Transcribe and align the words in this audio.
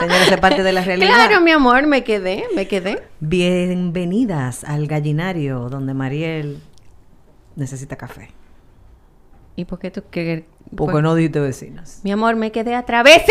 Señores, 0.00 0.32
es 0.32 0.40
parte 0.40 0.62
de 0.62 0.72
la 0.72 0.80
realidad. 0.84 1.08
claro, 1.14 1.40
mi 1.40 1.50
amor, 1.52 1.86
me 1.86 2.02
quedé, 2.04 2.44
me 2.56 2.66
quedé. 2.66 3.02
Bienvenidas 3.20 4.64
al 4.64 4.86
gallinario 4.86 5.68
donde 5.68 5.94
Mariel 5.94 6.60
necesita 7.54 7.96
café. 7.96 8.30
¿Y 9.56 9.64
por 9.66 9.78
qué 9.78 9.90
tú 9.90 10.02
qué? 10.10 10.46
Porque 10.74 10.92
por- 10.92 11.02
no 11.02 11.14
dijiste 11.14 11.38
vecinas. 11.40 12.00
Mi 12.02 12.12
amor, 12.12 12.34
me 12.36 12.50
quedé 12.50 12.74
atrás. 12.74 13.04
¡Vecina! 13.04 13.26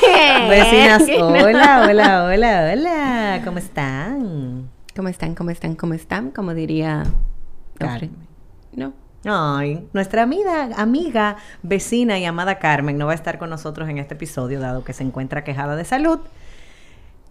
Bien. 0.00 0.48
Vecinas, 0.48 1.02
hola, 1.20 1.86
hola, 1.88 2.24
hola, 2.24 2.70
hola. 2.72 3.40
¿Cómo 3.44 3.58
están? 3.58 4.70
¿Cómo 4.96 5.08
están? 5.08 5.34
¿Cómo 5.34 5.50
están? 5.50 5.74
¿Cómo 5.74 5.94
están? 5.94 6.30
Como 6.30 6.54
diría... 6.54 7.02
Carmen. 7.78 8.12
No. 8.72 8.92
Ay, 9.24 9.88
nuestra 9.92 10.22
amiga, 10.22 10.70
amiga, 10.76 11.36
vecina 11.62 12.18
y 12.18 12.24
amada 12.24 12.58
Carmen 12.58 12.98
no 12.98 13.06
va 13.06 13.12
a 13.12 13.14
estar 13.14 13.38
con 13.38 13.50
nosotros 13.50 13.88
en 13.88 13.98
este 13.98 14.14
episodio, 14.14 14.58
dado 14.58 14.84
que 14.84 14.92
se 14.92 15.04
encuentra 15.04 15.44
quejada 15.44 15.76
de 15.76 15.84
salud. 15.84 16.18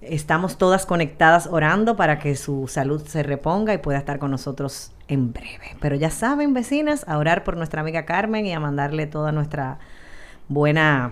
Estamos 0.02 0.58
todas 0.58 0.86
conectadas 0.86 1.48
orando 1.48 1.98
para 1.98 2.18
que 2.18 2.36
su 2.36 2.68
salud 2.68 3.06
se 3.06 3.24
reponga 3.24 3.74
y 3.74 3.78
pueda 3.78 4.00
estar 4.00 4.20
con 4.20 4.32
nosotros 4.32 4.94
en 5.10 5.34
breve. 5.34 5.76
Pero 5.82 5.96
ya 5.96 6.10
saben, 6.10 6.54
vecinas, 6.54 7.06
a 7.08 7.18
orar 7.18 7.44
por 7.44 7.58
nuestra 7.58 7.82
amiga 7.82 8.06
Carmen 8.06 8.46
y 8.46 8.54
a 8.54 8.60
mandarle 8.60 9.06
toda 9.06 9.34
nuestra 9.34 9.78
buena. 10.48 11.12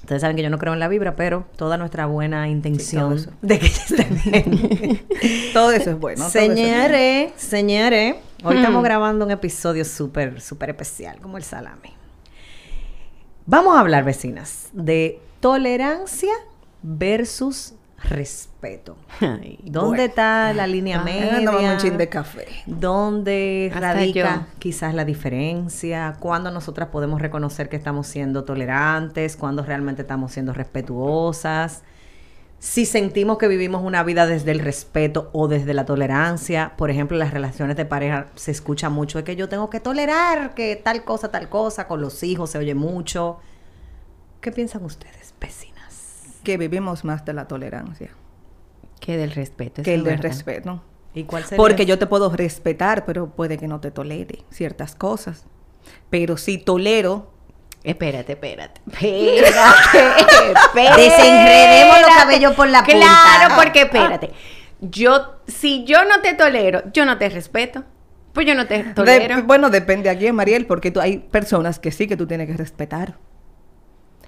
Ustedes 0.00 0.22
saben 0.22 0.36
que 0.36 0.42
yo 0.42 0.50
no 0.50 0.58
creo 0.58 0.72
en 0.72 0.80
la 0.80 0.88
vibra, 0.88 1.16
pero 1.16 1.44
toda 1.56 1.76
nuestra 1.76 2.06
buena 2.06 2.48
intención 2.48 3.16
de 3.42 3.58
que 3.58 3.66
ella 3.66 3.76
esté 3.76 4.04
bien. 4.24 5.06
Todo 5.52 5.72
eso 5.72 5.90
es 5.90 5.98
bueno. 5.98 6.26
eso 6.26 6.38
es 6.38 6.46
bueno. 6.46 6.56
Señores, 6.56 7.32
señores, 7.36 8.16
hoy 8.42 8.54
Hmm. 8.54 8.58
estamos 8.58 8.82
grabando 8.84 9.24
un 9.26 9.30
episodio 9.32 9.84
súper, 9.84 10.40
súper 10.40 10.70
especial, 10.70 11.18
como 11.20 11.36
el 11.36 11.42
salami. 11.44 11.92
Vamos 13.46 13.76
a 13.76 13.80
hablar, 13.80 14.04
vecinas, 14.04 14.68
de 14.72 15.20
tolerancia 15.40 16.32
versus 16.82 17.74
respeto. 18.04 18.96
Ay, 19.20 19.58
¿Dónde 19.64 19.88
bueno. 19.88 20.02
está 20.04 20.52
la 20.52 20.66
línea 20.66 21.00
Ah, 21.00 21.04
media? 21.04 21.44
tomamos 21.44 21.72
un 21.72 21.76
chin 21.78 21.98
de 21.98 22.08
café. 22.08 22.46
¿Dónde 22.66 23.70
Hasta 23.74 23.92
radica 23.94 24.36
yo. 24.36 24.58
quizás 24.58 24.94
la 24.94 25.04
diferencia? 25.04 26.16
¿Cuándo 26.20 26.50
nosotras 26.50 26.88
podemos 26.88 27.20
reconocer 27.20 27.68
que 27.68 27.76
estamos 27.76 28.06
siendo 28.06 28.44
tolerantes? 28.44 29.36
¿Cuándo 29.36 29.62
realmente 29.64 30.02
estamos 30.02 30.32
siendo 30.32 30.52
respetuosas? 30.52 31.82
Si 32.60 32.86
sentimos 32.86 33.38
que 33.38 33.46
vivimos 33.46 33.82
una 33.84 34.02
vida 34.02 34.26
desde 34.26 34.50
el 34.50 34.58
respeto 34.58 35.30
o 35.32 35.46
desde 35.46 35.74
la 35.74 35.84
tolerancia, 35.84 36.72
por 36.76 36.90
ejemplo, 36.90 37.14
en 37.16 37.20
las 37.20 37.32
relaciones 37.32 37.76
de 37.76 37.84
pareja 37.84 38.26
se 38.34 38.50
escucha 38.50 38.88
mucho 38.90 39.18
de 39.18 39.24
que 39.24 39.36
yo 39.36 39.48
tengo 39.48 39.70
que 39.70 39.78
tolerar 39.78 40.54
que 40.54 40.74
tal 40.74 41.04
cosa, 41.04 41.30
tal 41.30 41.48
cosa, 41.48 41.86
con 41.86 42.00
los 42.00 42.22
hijos 42.24 42.50
se 42.50 42.58
oye 42.58 42.74
mucho. 42.74 43.38
¿Qué 44.40 44.50
piensan 44.50 44.84
ustedes? 44.84 45.34
Que 46.48 46.56
vivimos 46.56 47.04
más 47.04 47.24
de 47.26 47.34
la 47.34 47.46
tolerancia 47.46 48.08
Que 49.00 49.16
del 49.18 49.32
respeto. 49.32 49.82
que 49.82 49.98
del 49.98 50.18
respeto. 50.18 50.82
¿Y 51.12 51.24
cuál 51.24 51.42
sería? 51.44 51.56
Porque 51.58 51.84
yo 51.84 51.98
te 51.98 52.06
puedo 52.06 52.30
respetar, 52.34 53.04
pero 53.04 53.28
puede 53.30 53.58
que 53.58 53.68
no 53.68 53.80
te 53.80 53.90
tolere 53.90 54.44
ciertas 54.50 54.94
cosas. 54.94 55.44
Pero 56.10 56.36
si 56.38 56.56
tolero, 56.58 57.32
Espérate, 57.84 58.32
espérate. 58.32 58.80
Espérate, 58.86 59.50
espérate. 60.66 61.00
Desenredemos 61.02 62.00
los 62.00 62.10
cabellos 62.16 62.54
por 62.54 62.68
la 62.68 62.82
punta. 62.82 62.98
Claro, 62.98 63.54
porque 63.56 63.82
espérate. 63.82 64.30
Yo, 64.80 65.36
si 65.46 65.84
yo 65.84 66.04
no 66.04 66.20
te 66.20 66.32
tolero, 66.34 66.82
yo 66.92 67.04
no 67.04 67.18
te 67.18 67.28
respeto. 67.28 67.84
Pues 68.32 68.46
yo 68.46 68.54
no 68.54 68.66
te 68.66 68.82
de- 68.84 68.94
tolero. 68.94 69.42
bueno, 69.44 69.68
depende 69.70 70.08
aquí, 70.10 70.30
Mariel, 70.32 70.66
porque 70.66 70.90
tú, 70.90 71.00
hay 71.00 71.18
personas 71.18 71.78
que 71.78 71.90
sí 71.92 72.06
que 72.06 72.16
tú 72.16 72.26
tienes 72.26 72.46
que 72.46 72.56
respetar. 72.56 73.16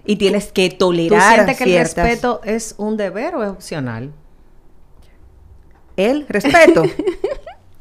Y 0.05 0.17
tienes 0.17 0.51
que 0.53 0.71
¿Tú 0.71 0.77
tolerar 0.79 1.35
sientes 1.35 1.59
que 1.59 1.65
el 1.65 1.79
respeto 1.83 2.41
es 2.45 2.75
un 2.79 2.97
deber 2.97 3.35
o 3.37 3.43
es 3.45 3.51
opcional? 3.51 4.13
El 5.97 6.27
respeto. 6.29 6.85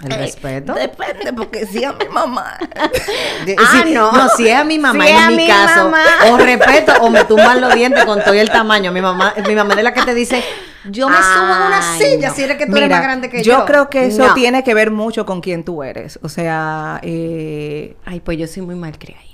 El 0.01 0.11
respeto. 0.13 0.73
Depende, 0.75 1.33
porque 1.33 1.65
si 1.65 1.83
a 1.83 1.91
mi 1.91 2.05
mamá. 2.09 2.57
De- 3.45 3.55
Ah, 3.59 3.81
si- 3.85 3.91
no. 3.93 4.11
si 4.37 4.47
es 4.47 4.55
a 4.55 4.63
mi 4.63 4.79
mamá, 4.79 5.03
Si 5.03 5.09
es 5.11 5.17
en 5.17 5.23
a 5.25 5.29
mi, 5.29 5.35
mi 5.35 5.47
caso, 5.47 5.83
mamá. 5.89 6.03
o 6.31 6.37
respeto 6.37 6.93
o 7.01 7.09
me 7.09 7.25
tumban 7.25 7.59
los 7.59 7.73
dientes 7.75 8.05
con 8.05 8.23
todo 8.23 8.33
y 8.33 8.39
el 8.39 8.49
tamaño. 8.49 8.93
Mi 8.93 9.01
mamá, 9.01 9.33
mi 9.45 9.55
mamá 9.55 9.73
es 9.73 9.83
la 9.83 9.93
que 9.93 10.01
te 10.03 10.13
dice, 10.13 10.41
yo 10.89 11.09
me 11.09 11.17
subo 11.17 11.53
en 11.53 11.61
una 11.67 11.93
Ay, 11.95 11.99
silla 12.01 12.29
no. 12.29 12.33
si 12.33 12.43
eres 12.43 12.55
que 12.57 12.65
tú 12.67 12.77
eres 12.77 12.89
más 12.89 13.01
grande 13.03 13.29
que 13.29 13.43
yo. 13.43 13.59
yo 13.59 13.65
creo 13.65 13.89
que 13.89 14.05
eso 14.05 14.25
No. 14.29 14.33
tiene 14.35 14.63
que 14.63 14.73
ver 14.73 14.89
mucho 14.89 15.25
con 15.25 15.41
quién 15.41 15.65
tú 15.65 15.83
eres. 15.83 16.17
O 16.23 16.29
sea, 16.29 17.01
eh, 17.03 17.97
Ay, 18.05 18.21
pues 18.21 18.37
yo 18.37 18.47
soy 18.47 18.63
muy 18.63 18.75
mal 18.75 18.97
criadita. 18.97 19.28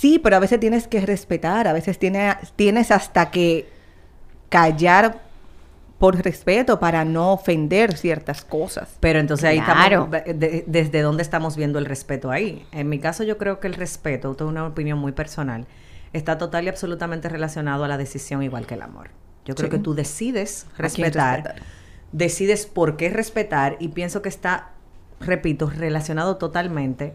Sí, 0.00 0.18
pero 0.18 0.36
a 0.36 0.38
veces 0.38 0.60
tienes 0.60 0.86
que 0.86 1.00
respetar, 1.00 1.66
a 1.68 1.72
veces 1.72 1.98
tiene, 1.98 2.36
tienes 2.56 2.90
hasta 2.90 3.30
que 3.30 3.68
callar 4.48 5.20
por 5.98 6.16
respeto 6.22 6.78
para 6.78 7.04
no 7.04 7.32
ofender 7.32 7.96
ciertas 7.96 8.44
cosas. 8.44 8.88
Pero 9.00 9.18
entonces 9.18 9.44
ahí 9.46 9.60
Claro. 9.60 10.04
estamos, 10.04 10.10
de- 10.10 10.34
de- 10.34 10.64
desde 10.66 11.02
dónde 11.02 11.22
estamos 11.22 11.56
viendo 11.56 11.78
el 11.80 11.86
respeto 11.86 12.30
ahí. 12.30 12.64
En 12.70 12.88
mi 12.88 13.00
caso 13.00 13.24
yo 13.24 13.36
creo 13.36 13.58
que 13.58 13.66
el 13.66 13.74
respeto, 13.74 14.30
esto 14.30 14.44
es 14.44 14.50
una 14.50 14.64
opinión 14.66 14.98
muy 14.98 15.10
personal, 15.12 15.66
está 16.12 16.38
total 16.38 16.64
y 16.64 16.68
absolutamente 16.68 17.28
relacionado 17.28 17.84
a 17.84 17.88
la 17.88 17.98
decisión 17.98 18.42
igual 18.44 18.64
que 18.66 18.74
el 18.74 18.82
amor. 18.82 19.10
Yo 19.44 19.54
creo 19.56 19.68
Sí. 19.70 19.76
que 19.76 19.82
tú 19.82 19.94
decides 19.94 20.64
¿A 20.64 20.68
quién 20.68 20.82
respetar, 20.82 21.42
respetar? 21.42 21.62
decides 22.12 22.66
por 22.66 22.96
qué 22.96 23.10
respetar 23.10 23.76
y 23.80 23.88
pienso 23.88 24.22
que 24.22 24.28
está, 24.28 24.70
repito, 25.20 25.68
relacionado 25.68 26.36
totalmente 26.36 27.12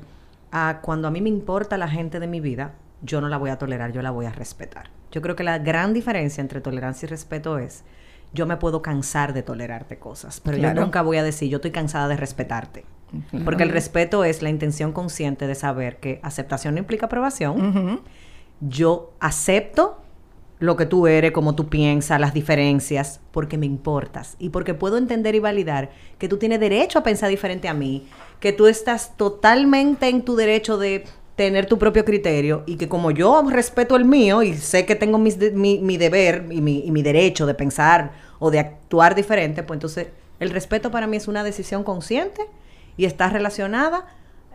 a 0.55 0.79
cuando 0.81 1.07
a 1.07 1.11
mí 1.11 1.19
me 1.19 1.29
importa 1.29 1.77
la 1.77 1.87
gente 1.89 2.19
de 2.19 2.27
mi 2.27 2.39
vida, 2.39 2.75
yo 3.01 3.19
no 3.19 3.27
la 3.27 3.37
voy 3.37 3.49
a 3.49 3.57
tolerar, 3.57 3.91
yo 3.91 4.01
la 4.03 4.11
voy 4.11 4.27
a 4.27 4.31
respetar. 4.31 4.91
Yo 5.11 5.21
creo 5.21 5.35
que 5.35 5.43
la 5.43 5.57
gran 5.57 5.93
diferencia 5.93 6.41
entre 6.41 6.61
tolerancia 6.61 7.07
y 7.07 7.09
respeto 7.09 7.57
es, 7.57 7.83
yo 8.33 8.45
me 8.45 8.57
puedo 8.57 8.81
cansar 8.83 9.33
de 9.33 9.41
tolerarte 9.43 9.97
cosas, 9.97 10.39
pero 10.39 10.57
Claro. 10.57 10.75
yo 10.75 10.81
nunca 10.85 11.01
voy 11.01 11.17
a 11.17 11.23
decir, 11.23 11.49
yo 11.49 11.57
estoy 11.57 11.71
cansada 11.71 12.07
de 12.07 12.17
respetarte. 12.17 12.85
Porque 13.45 13.61
el 13.63 13.69
respeto 13.69 14.23
es 14.23 14.41
la 14.41 14.49
intención 14.49 14.91
consciente 14.91 15.45
de 15.47 15.53
saber 15.55 15.97
que 15.97 16.19
aceptación 16.23 16.75
no 16.75 16.79
implica 16.79 17.05
aprobación. 17.07 18.01
Yo 18.61 19.13
acepto 19.19 20.02
lo 20.63 20.77
que 20.77 20.85
tú 20.85 21.07
eres, 21.07 21.33
como 21.33 21.55
tú 21.55 21.67
piensas, 21.67 22.21
las 22.21 22.33
diferencias, 22.33 23.19
porque 23.31 23.57
me 23.57 23.65
importas 23.65 24.37
y 24.39 24.47
porque 24.47 24.73
puedo 24.73 24.97
entender 24.97 25.35
y 25.35 25.39
validar 25.39 25.89
que 26.17 26.29
tú 26.29 26.37
tienes 26.37 26.61
derecho 26.61 26.99
a 26.99 27.03
pensar 27.03 27.29
diferente 27.29 27.67
a 27.67 27.73
mí, 27.73 28.07
que 28.39 28.53
tú 28.53 28.67
estás 28.67 29.17
totalmente 29.17 30.07
en 30.07 30.21
tu 30.21 30.37
derecho 30.37 30.77
de 30.77 31.03
tener 31.35 31.65
tu 31.65 31.77
propio 31.77 32.05
criterio 32.05 32.63
y 32.65 32.77
que 32.77 32.87
como 32.87 33.11
yo 33.11 33.43
respeto 33.49 33.97
el 33.97 34.05
mío 34.05 34.41
y 34.41 34.53
sé 34.53 34.85
que 34.85 34.95
tengo 34.95 35.17
mi, 35.17 35.31
mi 35.33 35.97
deber 35.97 36.45
y 36.49 36.61
mi, 36.61 36.79
y 36.85 36.91
mi 36.91 37.03
derecho 37.03 37.45
de 37.45 37.55
pensar 37.55 38.13
o 38.39 38.49
de 38.49 38.59
actuar 38.59 39.15
diferente, 39.15 39.63
pues 39.63 39.75
entonces 39.75 40.07
el 40.39 40.49
respeto 40.49 40.91
para 40.91 41.07
mí 41.07 41.17
es 41.17 41.27
una 41.27 41.43
decisión 41.43 41.83
consciente 41.83 42.41
y 42.95 43.03
está 43.03 43.27
relacionada, 43.27 44.05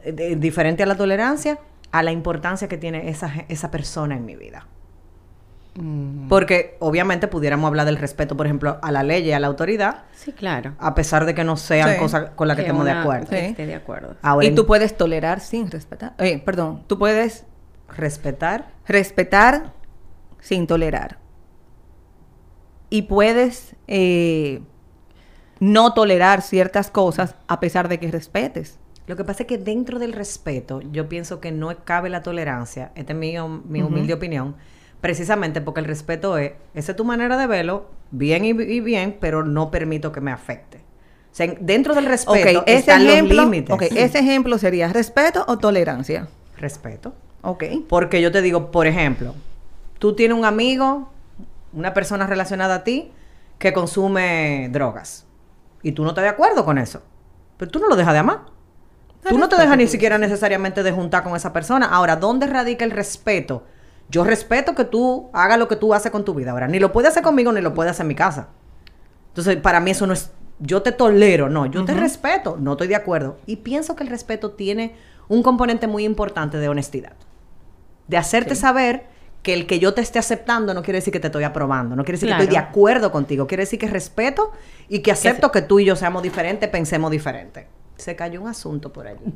eh, 0.04 0.36
diferente 0.38 0.82
a 0.82 0.86
la 0.86 0.96
tolerancia, 0.96 1.58
a 1.90 2.02
la 2.02 2.12
importancia 2.12 2.66
que 2.66 2.78
tiene 2.78 3.10
esa, 3.10 3.44
esa 3.48 3.70
persona 3.70 4.16
en 4.16 4.24
mi 4.24 4.36
vida. 4.36 4.66
Mm, 5.74 6.28
Porque 6.28 6.76
obviamente 6.80 7.28
pudiéramos 7.28 7.68
hablar 7.68 7.86
del 7.86 7.96
respeto, 7.96 8.36
por 8.36 8.46
ejemplo, 8.46 8.78
a 8.82 8.90
la 8.90 9.02
ley 9.02 9.22
y 9.24 9.32
a 9.32 9.38
la 9.38 9.46
autoridad, 9.46 10.04
sí, 10.12 10.32
claro. 10.32 10.74
a 10.78 10.94
pesar 10.94 11.24
de 11.24 11.34
que 11.34 11.44
no 11.44 11.56
sean 11.56 11.92
Sí. 11.92 11.98
cosas 11.98 12.30
con 12.30 12.48
las 12.48 12.56
que, 12.56 12.62
estemos 12.62 12.84
de 12.84 12.90
acuerdo. 12.90 13.26
Sí. 13.30 13.36
esté 13.36 13.66
de 13.66 13.74
acuerdo. 13.76 14.16
Ahora, 14.22 14.46
y 14.46 14.54
tú 14.54 14.66
puedes 14.66 14.96
tolerar 14.96 15.40
sin 15.40 15.70
respetar. 15.70 16.14
Eh, 16.18 16.38
perdón, 16.44 16.82
tú 16.86 16.98
puedes 16.98 17.44
respetar, 17.96 18.72
respetar 18.86 19.72
sin 20.40 20.66
tolerar. 20.66 21.18
Y 22.90 23.02
puedes 23.02 23.76
eh, 23.86 24.62
no 25.60 25.92
tolerar 25.94 26.42
ciertas 26.42 26.90
cosas 26.90 27.34
a 27.46 27.60
pesar 27.60 27.88
de 27.88 27.98
que 27.98 28.10
respetes. 28.10 28.78
Lo 29.06 29.16
que 29.16 29.24
pasa 29.24 29.44
es 29.44 29.46
que 29.46 29.58
dentro 29.58 29.98
del 29.98 30.12
respeto, 30.12 30.80
yo 30.92 31.08
pienso 31.08 31.40
que 31.40 31.50
no 31.52 31.74
cabe 31.84 32.10
la 32.10 32.22
tolerancia, 32.22 32.92
esta 32.94 33.12
es 33.12 33.18
mi, 33.18 33.34
mi 33.64 33.82
humilde 33.82 34.12
opinión, 34.14 34.56
precisamente 35.00 35.60
porque 35.60 35.80
el 35.80 35.86
respeto 35.86 36.38
es, 36.38 36.52
esa 36.74 36.92
es 36.92 36.96
tu 36.96 37.04
manera 37.04 37.36
de 37.36 37.46
verlo, 37.46 37.90
bien 38.10 38.44
y, 38.44 38.48
y 38.50 38.80
bien, 38.80 39.16
pero 39.20 39.44
no 39.44 39.70
permito 39.70 40.12
que 40.12 40.20
me 40.20 40.32
afecte. 40.32 40.78
O 40.78 41.34
sea, 41.38 41.46
en- 41.46 41.58
dentro 41.60 41.94
del 41.94 42.06
respeto 42.06 42.60
Ok, 42.60 42.64
ese 42.66 42.78
están 42.78 43.02
ejemplo, 43.06 43.36
los 43.36 43.44
límites. 43.44 43.74
ok, 43.74 43.82
ese 43.94 44.18
ejemplo 44.18 44.58
sería 44.58 44.88
respeto 44.92 45.44
o 45.46 45.58
tolerancia. 45.58 46.26
Respeto. 46.56 47.14
Ok. 47.42 47.64
Porque 47.88 48.20
yo 48.20 48.32
te 48.32 48.42
digo, 48.42 48.70
por 48.72 48.86
ejemplo, 48.86 49.34
tú 49.98 50.14
tienes 50.14 50.36
un 50.36 50.44
amigo, 50.44 51.10
una 51.72 51.94
persona 51.94 52.26
relacionada 52.26 52.76
a 52.76 52.84
ti, 52.84 53.12
que 53.58 53.72
consume 53.72 54.68
drogas 54.72 55.26
y 55.82 55.92
tú 55.92 56.02
no 56.02 56.08
estás 56.10 56.22
de 56.24 56.30
acuerdo 56.30 56.64
con 56.64 56.78
eso, 56.78 57.02
pero 57.56 57.70
tú 57.70 57.78
no 57.78 57.88
lo 57.88 57.96
dejas 57.96 58.12
de 58.14 58.18
amar. 58.20 58.40
Tú 59.28 59.36
no 59.36 59.48
te 59.48 59.56
dejas 59.56 59.76
ni 59.76 59.86
siquiera 59.88 60.16
necesariamente 60.16 60.82
de 60.82 60.92
juntar 60.92 61.22
con 61.24 61.34
esa 61.36 61.52
persona. 61.52 61.86
Ahora, 61.86 62.16
¿dónde 62.16 62.46
radica 62.46 62.84
el 62.84 62.92
respeto? 62.92 63.64
Yo 64.10 64.24
respeto 64.24 64.74
que 64.74 64.84
tú 64.84 65.28
hagas 65.32 65.58
lo 65.58 65.68
que 65.68 65.76
tú 65.76 65.92
haces 65.92 66.10
con 66.10 66.24
tu 66.24 66.34
vida. 66.34 66.52
Ahora, 66.52 66.66
ni 66.66 66.78
lo 66.78 66.92
puedes 66.92 67.10
hacer 67.10 67.22
conmigo 67.22 67.52
ni 67.52 67.60
lo 67.60 67.74
puedes 67.74 67.90
hacer 67.90 68.04
en 68.04 68.08
mi 68.08 68.14
casa. 68.14 68.48
Entonces, 69.28 69.56
para 69.56 69.80
mí 69.80 69.90
eso 69.90 70.06
no 70.06 70.14
es, 70.14 70.30
yo 70.58 70.82
te 70.82 70.92
tolero, 70.92 71.48
no, 71.48 71.66
yo 71.66 71.84
te 71.84 71.94
respeto, 71.94 72.56
no 72.58 72.72
estoy 72.72 72.88
de 72.88 72.96
acuerdo. 72.96 73.38
Y 73.46 73.56
pienso 73.56 73.94
que 73.94 74.02
el 74.02 74.10
respeto 74.10 74.52
tiene 74.52 74.96
un 75.28 75.42
componente 75.42 75.86
muy 75.86 76.04
importante 76.04 76.56
de 76.58 76.68
honestidad. 76.68 77.12
De 78.08 78.16
hacerte 78.16 78.54
saber 78.54 79.06
que 79.42 79.52
el 79.52 79.66
que 79.66 79.78
yo 79.78 79.94
te 79.94 80.00
esté 80.00 80.18
aceptando 80.18 80.74
no 80.74 80.82
quiere 80.82 80.98
decir 80.98 81.12
que 81.12 81.20
te 81.20 81.28
estoy 81.28 81.44
aprobando, 81.44 81.94
no 81.94 82.04
quiere 82.04 82.16
decir 82.16 82.28
que 82.28 82.42
estoy 82.42 82.48
de 82.48 82.58
acuerdo 82.58 83.12
contigo, 83.12 83.46
quiere 83.46 83.62
decir 83.62 83.78
que 83.78 83.86
respeto 83.86 84.50
y 84.88 85.00
que 85.00 85.12
acepto 85.12 85.52
que 85.52 85.62
tú 85.62 85.78
y 85.78 85.84
yo 85.84 85.94
seamos 85.94 86.22
diferentes, 86.22 86.68
pensemos 86.70 87.10
diferente. 87.10 87.68
Se 87.96 88.16
cayó 88.16 88.40
un 88.40 88.48
asunto 88.48 88.92
por 88.92 89.06
allí. 89.06 89.20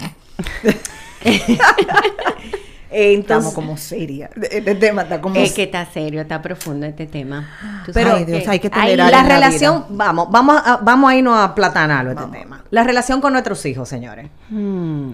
Entonces, 2.92 3.48
Estamos 3.48 3.54
como 3.54 3.76
seria. 3.76 4.30
Este 4.40 4.74
tema 4.74 5.02
está 5.02 5.20
como... 5.20 5.36
Es 5.36 5.52
que 5.52 5.64
está 5.64 5.86
serio, 5.86 6.20
está 6.20 6.42
profundo 6.42 6.86
este 6.86 7.06
tema. 7.06 7.48
Tú 7.86 7.92
Pero, 7.92 8.16
Ay, 8.16 8.24
Dios, 8.24 8.46
hay 8.46 8.58
que 8.60 8.68
tolerar 8.70 9.10
la 9.10 9.20
en 9.20 9.28
la 9.28 9.34
relación, 9.34 9.86
vamos, 9.90 10.28
vamos 10.30 10.60
a, 10.64 10.76
vamos 10.76 11.10
a 11.10 11.16
irnos 11.16 11.38
a 11.38 11.54
platanarlo 11.54 12.12
este 12.12 12.26
tema. 12.26 12.64
La 12.70 12.84
relación 12.84 13.20
con 13.20 13.32
nuestros 13.32 13.64
hijos, 13.66 13.88
señores. 13.88 14.28
Mm, 14.50 15.12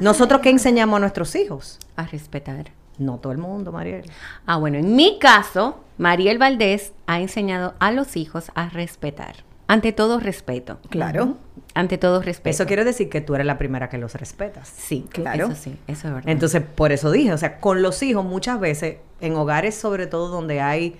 ¿Nosotros 0.00 0.40
qué 0.40 0.50
enseñamos 0.50 0.96
a 0.96 1.00
nuestros 1.00 1.36
hijos? 1.36 1.78
a 1.96 2.04
respetar. 2.04 2.70
No 2.98 3.18
todo 3.18 3.32
el 3.32 3.38
mundo, 3.38 3.72
Mariel. 3.72 4.10
Ah, 4.46 4.56
bueno, 4.56 4.78
en 4.78 4.96
mi 4.96 5.18
caso, 5.18 5.80
Mariel 5.98 6.38
Valdés 6.38 6.92
ha 7.06 7.20
enseñado 7.20 7.74
a 7.78 7.92
los 7.92 8.16
hijos 8.16 8.50
a 8.54 8.68
respetar. 8.68 9.45
Ante 9.68 9.92
todo, 9.92 10.20
respeto. 10.20 10.78
Claro. 10.90 11.36
Ante 11.74 11.98
todo, 11.98 12.22
respeto. 12.22 12.50
Eso 12.50 12.66
quiere 12.66 12.84
decir 12.84 13.08
que 13.08 13.20
tú 13.20 13.34
eres 13.34 13.46
la 13.46 13.58
primera 13.58 13.88
que 13.88 13.98
los 13.98 14.14
respetas. 14.14 14.68
Sí, 14.68 15.06
Claro. 15.10 15.46
Eso 15.46 15.54
sí, 15.54 15.78
eso 15.86 16.08
es 16.08 16.14
verdad. 16.14 16.30
Entonces, 16.30 16.62
por 16.62 16.92
eso 16.92 17.10
dije, 17.10 17.32
o 17.32 17.38
sea, 17.38 17.58
con 17.58 17.82
los 17.82 18.02
hijos 18.02 18.24
muchas 18.24 18.60
veces, 18.60 18.98
en 19.20 19.34
hogares 19.34 19.74
sobre 19.74 20.06
todo 20.06 20.28
donde 20.28 20.60
hay 20.60 20.96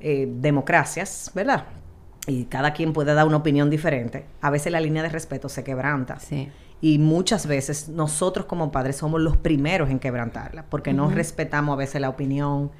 eh, 0.00 0.28
democracias, 0.30 1.32
¿verdad? 1.34 1.64
Y 2.26 2.44
cada 2.44 2.72
quien 2.72 2.92
puede 2.92 3.14
dar 3.14 3.26
una 3.26 3.36
opinión 3.36 3.70
diferente, 3.70 4.26
a 4.40 4.50
veces 4.50 4.72
la 4.72 4.80
línea 4.80 5.02
de 5.02 5.08
respeto 5.08 5.48
se 5.48 5.64
quebranta. 5.64 6.18
Sí. 6.18 6.50
Y 6.80 6.98
muchas 6.98 7.46
veces 7.46 7.88
nosotros 7.88 8.46
como 8.46 8.70
padres 8.70 8.96
somos 8.96 9.20
los 9.20 9.36
primeros 9.36 9.90
en 9.90 9.98
quebrantarla, 9.98 10.64
porque 10.68 10.92
no 10.92 11.08
respetamos 11.10 11.72
a 11.72 11.76
veces 11.76 12.00
la 12.00 12.08
opinión. 12.08 12.70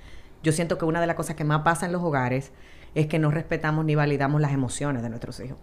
Yo 0.43 0.53
siento 0.53 0.79
que 0.79 0.85
una 0.85 1.01
de 1.01 1.07
las 1.07 1.17
cosas 1.17 1.37
que 1.37 1.45
más 1.45 1.63
pasa 1.63 1.87
en 1.87 1.93
los 1.93 2.03
hogares 2.03 2.53
es 2.97 3.07
que 3.07 3.19
no 3.19 3.31
respetamos 3.31 3.85
ni 3.85 3.95
validamos 3.95 4.41
las 4.41 4.53
emociones 4.53 5.03
de 5.03 5.09
nuestros 5.11 5.39
hijos. 5.41 5.59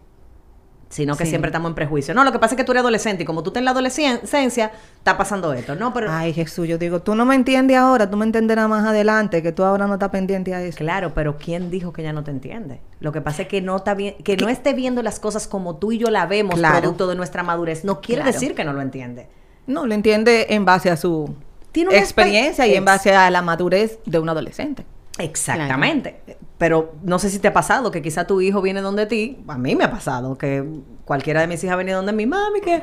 Sino 0.90 1.18
que 1.18 1.24
Sí. 1.24 1.32
siempre 1.32 1.50
estamos 1.50 1.70
en 1.72 1.74
prejuicio. 1.76 2.14
No, 2.14 2.24
lo 2.24 2.32
que 2.32 2.38
pasa 2.38 2.54
es 2.54 2.58
que 2.58 2.64
tú 2.64 2.72
eres 2.72 2.82
adolescente 2.82 3.24
y 3.24 3.26
como 3.26 3.42
tú 3.42 3.50
estás 3.50 3.62
en 3.62 3.66
la 3.66 3.72
adolescencia, 3.72 4.72
está 4.98 5.18
pasando 5.18 5.52
esto. 5.54 5.74
No, 5.76 5.92
pero 5.92 6.12
Ay, 6.12 6.34
Jesús, 6.34 6.68
yo 6.68 6.78
digo, 6.78 7.02
tú 7.02 7.16
no 7.16 7.26
me 7.26 7.34
entiendes 7.34 7.78
ahora, 7.78 8.08
tú 8.08 8.16
me 8.16 8.26
entenderás 8.26 8.70
más 8.70 8.86
adelante, 8.86 9.42
que 9.42 9.52
tú 9.52 9.64
ahora 9.64 9.88
no 9.88 9.94
estás 9.96 10.10
pendiente 10.10 10.54
a 10.54 10.62
eso. 10.62 10.78
Claro, 10.78 11.16
pero 11.16 11.38
¿quién 11.40 11.72
dijo 11.72 11.92
que 11.92 12.04
ya 12.04 12.14
no 12.14 12.24
te 12.24 12.30
entiende? 12.30 12.80
Lo 13.00 13.12
que 13.12 13.22
pasa 13.22 13.42
es 13.42 13.48
que 13.48 13.60
no 13.60 13.76
está 13.78 13.96
bien, 13.96 14.14
que 14.24 14.38
no 14.38 14.50
esté 14.50 14.74
viendo 14.74 15.02
las 15.02 15.20
cosas 15.20 15.48
como 15.48 15.78
tú 15.78 15.92
y 15.94 15.98
yo 15.98 16.12
la 16.12 16.28
vemos, 16.28 16.54
Claro. 16.60 16.80
producto 16.80 17.08
de 17.08 17.16
nuestra 17.16 17.42
madurez, 17.42 17.84
no 17.84 18.00
quiere 18.00 18.22
Claro. 18.22 18.34
decir 18.34 18.54
que 18.54 18.64
no 18.64 18.74
lo 18.74 18.82
entiende. 18.82 19.28
No, 19.66 19.88
lo 19.88 19.96
entiende 19.96 20.46
en 20.50 20.64
base 20.64 20.92
a 20.92 20.98
su 20.98 21.34
Tiene 21.72 21.90
una 21.90 21.98
experiencia 21.98 22.68
y 22.68 22.76
en 22.76 22.86
base 22.86 23.16
a 23.16 23.32
la 23.32 23.42
madurez 23.42 23.98
de 24.06 24.20
un 24.20 24.30
adolescente. 24.30 24.86
Exactamente. 25.18 26.22
Pero 26.64 26.94
no 27.04 27.20
sé 27.20 27.30
si 27.30 27.40
te 27.40 27.50
ha 27.50 27.54
pasado 27.54 27.92
que 27.92 28.02
quizá 28.02 28.26
tu 28.26 28.40
hijo 28.40 28.62
viene 28.62 28.80
donde 28.80 29.06
ti. 29.06 29.44
A 29.50 29.58
mí 29.58 29.76
me 29.76 29.84
ha 29.84 29.92
pasado 29.92 30.38
que 30.38 30.64
cualquiera 31.04 31.42
de 31.42 31.48
mis 31.48 31.62
hijas 31.62 31.74
ha 31.74 31.76
venido 31.76 31.98
donde 31.98 32.14
mi 32.14 32.26
mami 32.26 32.62
que, 32.62 32.82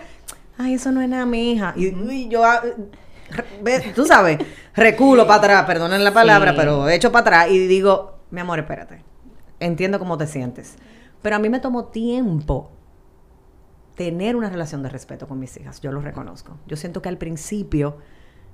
ay, 0.58 0.74
eso 0.74 0.92
no 0.92 1.00
es 1.00 1.08
nada, 1.08 1.24
mi 1.24 1.52
hija. 1.52 1.72
Y, 1.76 1.86
y 1.86 2.28
yo, 2.28 2.44
ah, 2.44 2.60
tú 3.94 4.04
sabes, 4.04 4.36
reculo 4.74 5.26
para 5.26 5.38
atrás, 5.38 5.64
perdonen 5.64 6.04
la 6.04 6.12
palabra, 6.12 6.50
Sí. 6.50 6.58
pero 6.58 6.90
echo 6.90 7.10
para 7.10 7.20
atrás 7.22 7.50
y 7.52 7.66
digo, 7.68 8.18
mi 8.30 8.40
amor, 8.42 8.58
espérate. 8.58 9.02
Entiendo 9.60 9.98
cómo 9.98 10.18
te 10.18 10.26
sientes. 10.26 10.76
Pero 11.22 11.36
a 11.36 11.38
mí 11.38 11.48
me 11.48 11.58
tomó 11.60 11.86
tiempo 11.86 12.72
tener 13.94 14.36
una 14.36 14.50
relación 14.50 14.82
de 14.82 14.90
respeto 14.90 15.26
con 15.26 15.38
mis 15.38 15.56
hijas, 15.56 15.80
yo 15.80 15.90
lo 15.90 16.02
reconozco. 16.02 16.58
Yo 16.66 16.76
siento 16.76 17.00
que 17.00 17.08
al 17.08 17.16
principio 17.16 17.96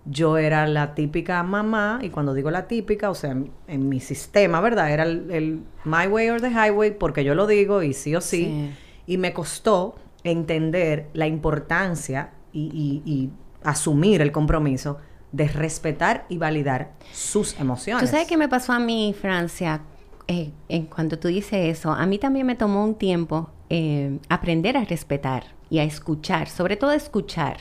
yo 0.08 0.38
era 0.38 0.66
la 0.68 0.94
típica 0.94 1.42
mamá, 1.42 1.98
y 2.02 2.10
cuando 2.10 2.32
digo 2.32 2.50
la 2.50 2.66
típica, 2.68 3.10
o 3.10 3.14
sea, 3.14 3.32
en, 3.32 3.50
en 3.66 3.88
mi 3.88 4.00
sistema, 4.00 4.60
¿verdad? 4.60 4.90
Era 4.92 5.02
el, 5.02 5.30
el 5.30 5.60
my 5.84 6.06
way 6.06 6.28
or 6.30 6.40
the 6.40 6.50
highway, 6.50 6.92
porque 6.96 7.24
yo 7.24 7.34
lo 7.34 7.46
digo 7.46 7.82
y 7.82 7.92
sí 7.92 8.14
o 8.14 8.20
sí. 8.20 8.44
Sí. 8.44 8.70
Y 9.08 9.18
me 9.18 9.32
costó 9.32 9.96
entender 10.24 11.08
la 11.12 11.26
importancia 11.26 12.30
y, 12.52 13.02
y- 13.04 13.10
y 13.10 13.30
asumir 13.64 14.20
el 14.22 14.32
compromiso 14.32 14.98
de 15.32 15.48
respetar 15.48 16.24
y 16.28 16.38
validar 16.38 16.92
sus 17.12 17.58
emociones. 17.60 18.04
¿Tú 18.04 18.10
sabes 18.10 18.26
qué 18.28 18.36
me 18.36 18.48
pasó 18.48 18.72
a 18.72 18.78
mí, 18.78 19.14
Francia? 19.20 19.82
Eh, 20.28 20.50
en 20.68 20.86
cuando 20.86 21.18
tú 21.18 21.28
dices 21.28 21.78
eso, 21.78 21.92
a 21.92 22.04
mí 22.06 22.18
también 22.18 22.46
me 22.46 22.54
tomó 22.56 22.84
un 22.84 22.94
tiempo 22.96 23.50
eh, 23.70 24.18
aprender 24.28 24.76
a 24.76 24.84
respetar 24.84 25.54
y 25.68 25.78
a 25.78 25.84
escuchar, 25.84 26.48
sobre 26.48 26.76
todo 26.76 26.90
a 26.90 26.96
escuchar, 26.96 27.58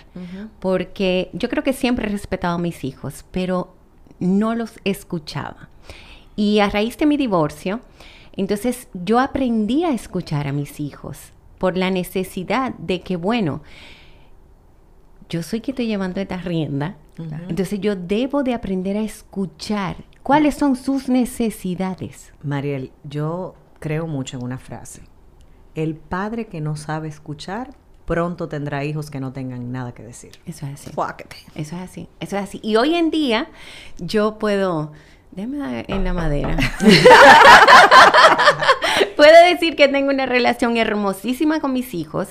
porque 0.59 1.29
yo 1.33 1.49
creo 1.49 1.63
que 1.63 1.73
siempre 1.73 2.07
he 2.07 2.11
respetado 2.11 2.55
a 2.55 2.59
mis 2.59 2.83
hijos, 2.83 3.25
pero 3.31 3.73
no 4.19 4.53
los 4.55 4.79
escuchaba. 4.83 5.69
Y 6.35 6.59
a 6.59 6.69
raíz 6.69 6.97
de 6.97 7.05
mi 7.05 7.17
divorcio, 7.17 7.79
entonces 8.33 8.87
yo 8.93 9.19
aprendí 9.19 9.83
a 9.83 9.91
escuchar 9.91 10.47
a 10.47 10.51
mis 10.51 10.79
hijos 10.79 11.31
por 11.57 11.77
la 11.77 11.89
necesidad 11.89 12.75
de 12.75 13.01
que, 13.01 13.15
bueno, 13.15 13.61
yo 15.29 15.41
soy 15.41 15.61
que 15.61 15.71
estoy 15.71 15.87
llevando 15.87 16.21
esta 16.21 16.37
rienda, 16.37 16.97
entonces 17.47 17.79
yo 17.79 17.95
debo 17.95 18.43
de 18.43 18.53
aprender 18.53 18.97
a 18.97 19.01
escuchar 19.01 20.03
cuáles 20.21 20.55
son 20.55 20.75
sus 20.75 21.09
necesidades. 21.09 22.33
Mariel, 22.43 22.91
yo 23.03 23.55
creo 23.79 24.05
mucho 24.05 24.37
en 24.37 24.43
una 24.43 24.57
frase. 24.57 25.01
El 25.75 25.95
padre 25.95 26.47
que 26.47 26.61
no 26.61 26.75
sabe 26.75 27.07
escuchar 27.09 27.75
pronto 28.05 28.47
tendrá 28.47 28.83
hijos 28.83 29.11
que 29.11 29.19
no 29.19 29.33
tengan 29.33 29.71
nada 29.71 29.93
que 29.93 30.03
decir. 30.03 30.31
Eso 30.45 30.65
es 30.67 30.73
así. 30.73 30.89
Fuáquete. 30.91 31.35
Eso 31.55 31.75
es 31.75 31.81
así. 31.81 32.07
Eso 32.19 32.37
es 32.37 32.43
así. 32.43 32.59
Y 32.63 32.77
hoy 32.77 32.95
en 32.95 33.11
día 33.11 33.49
yo 33.97 34.39
puedo, 34.39 34.91
déjame 35.31 35.85
en 35.87 36.03
la 36.03 36.13
madera. 36.13 36.57
puedo 39.15 39.43
decir 39.51 39.75
que 39.75 39.87
tengo 39.87 40.09
una 40.09 40.25
relación 40.25 40.77
hermosísima 40.77 41.59
con 41.59 41.73
mis 41.73 41.93
hijos. 41.93 42.29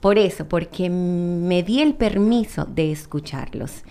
Por 0.00 0.18
eso, 0.18 0.46
porque 0.46 0.90
me 0.90 1.62
di 1.62 1.80
el 1.80 1.94
permiso 1.94 2.66
de 2.66 2.92
escucharlos 2.92 3.82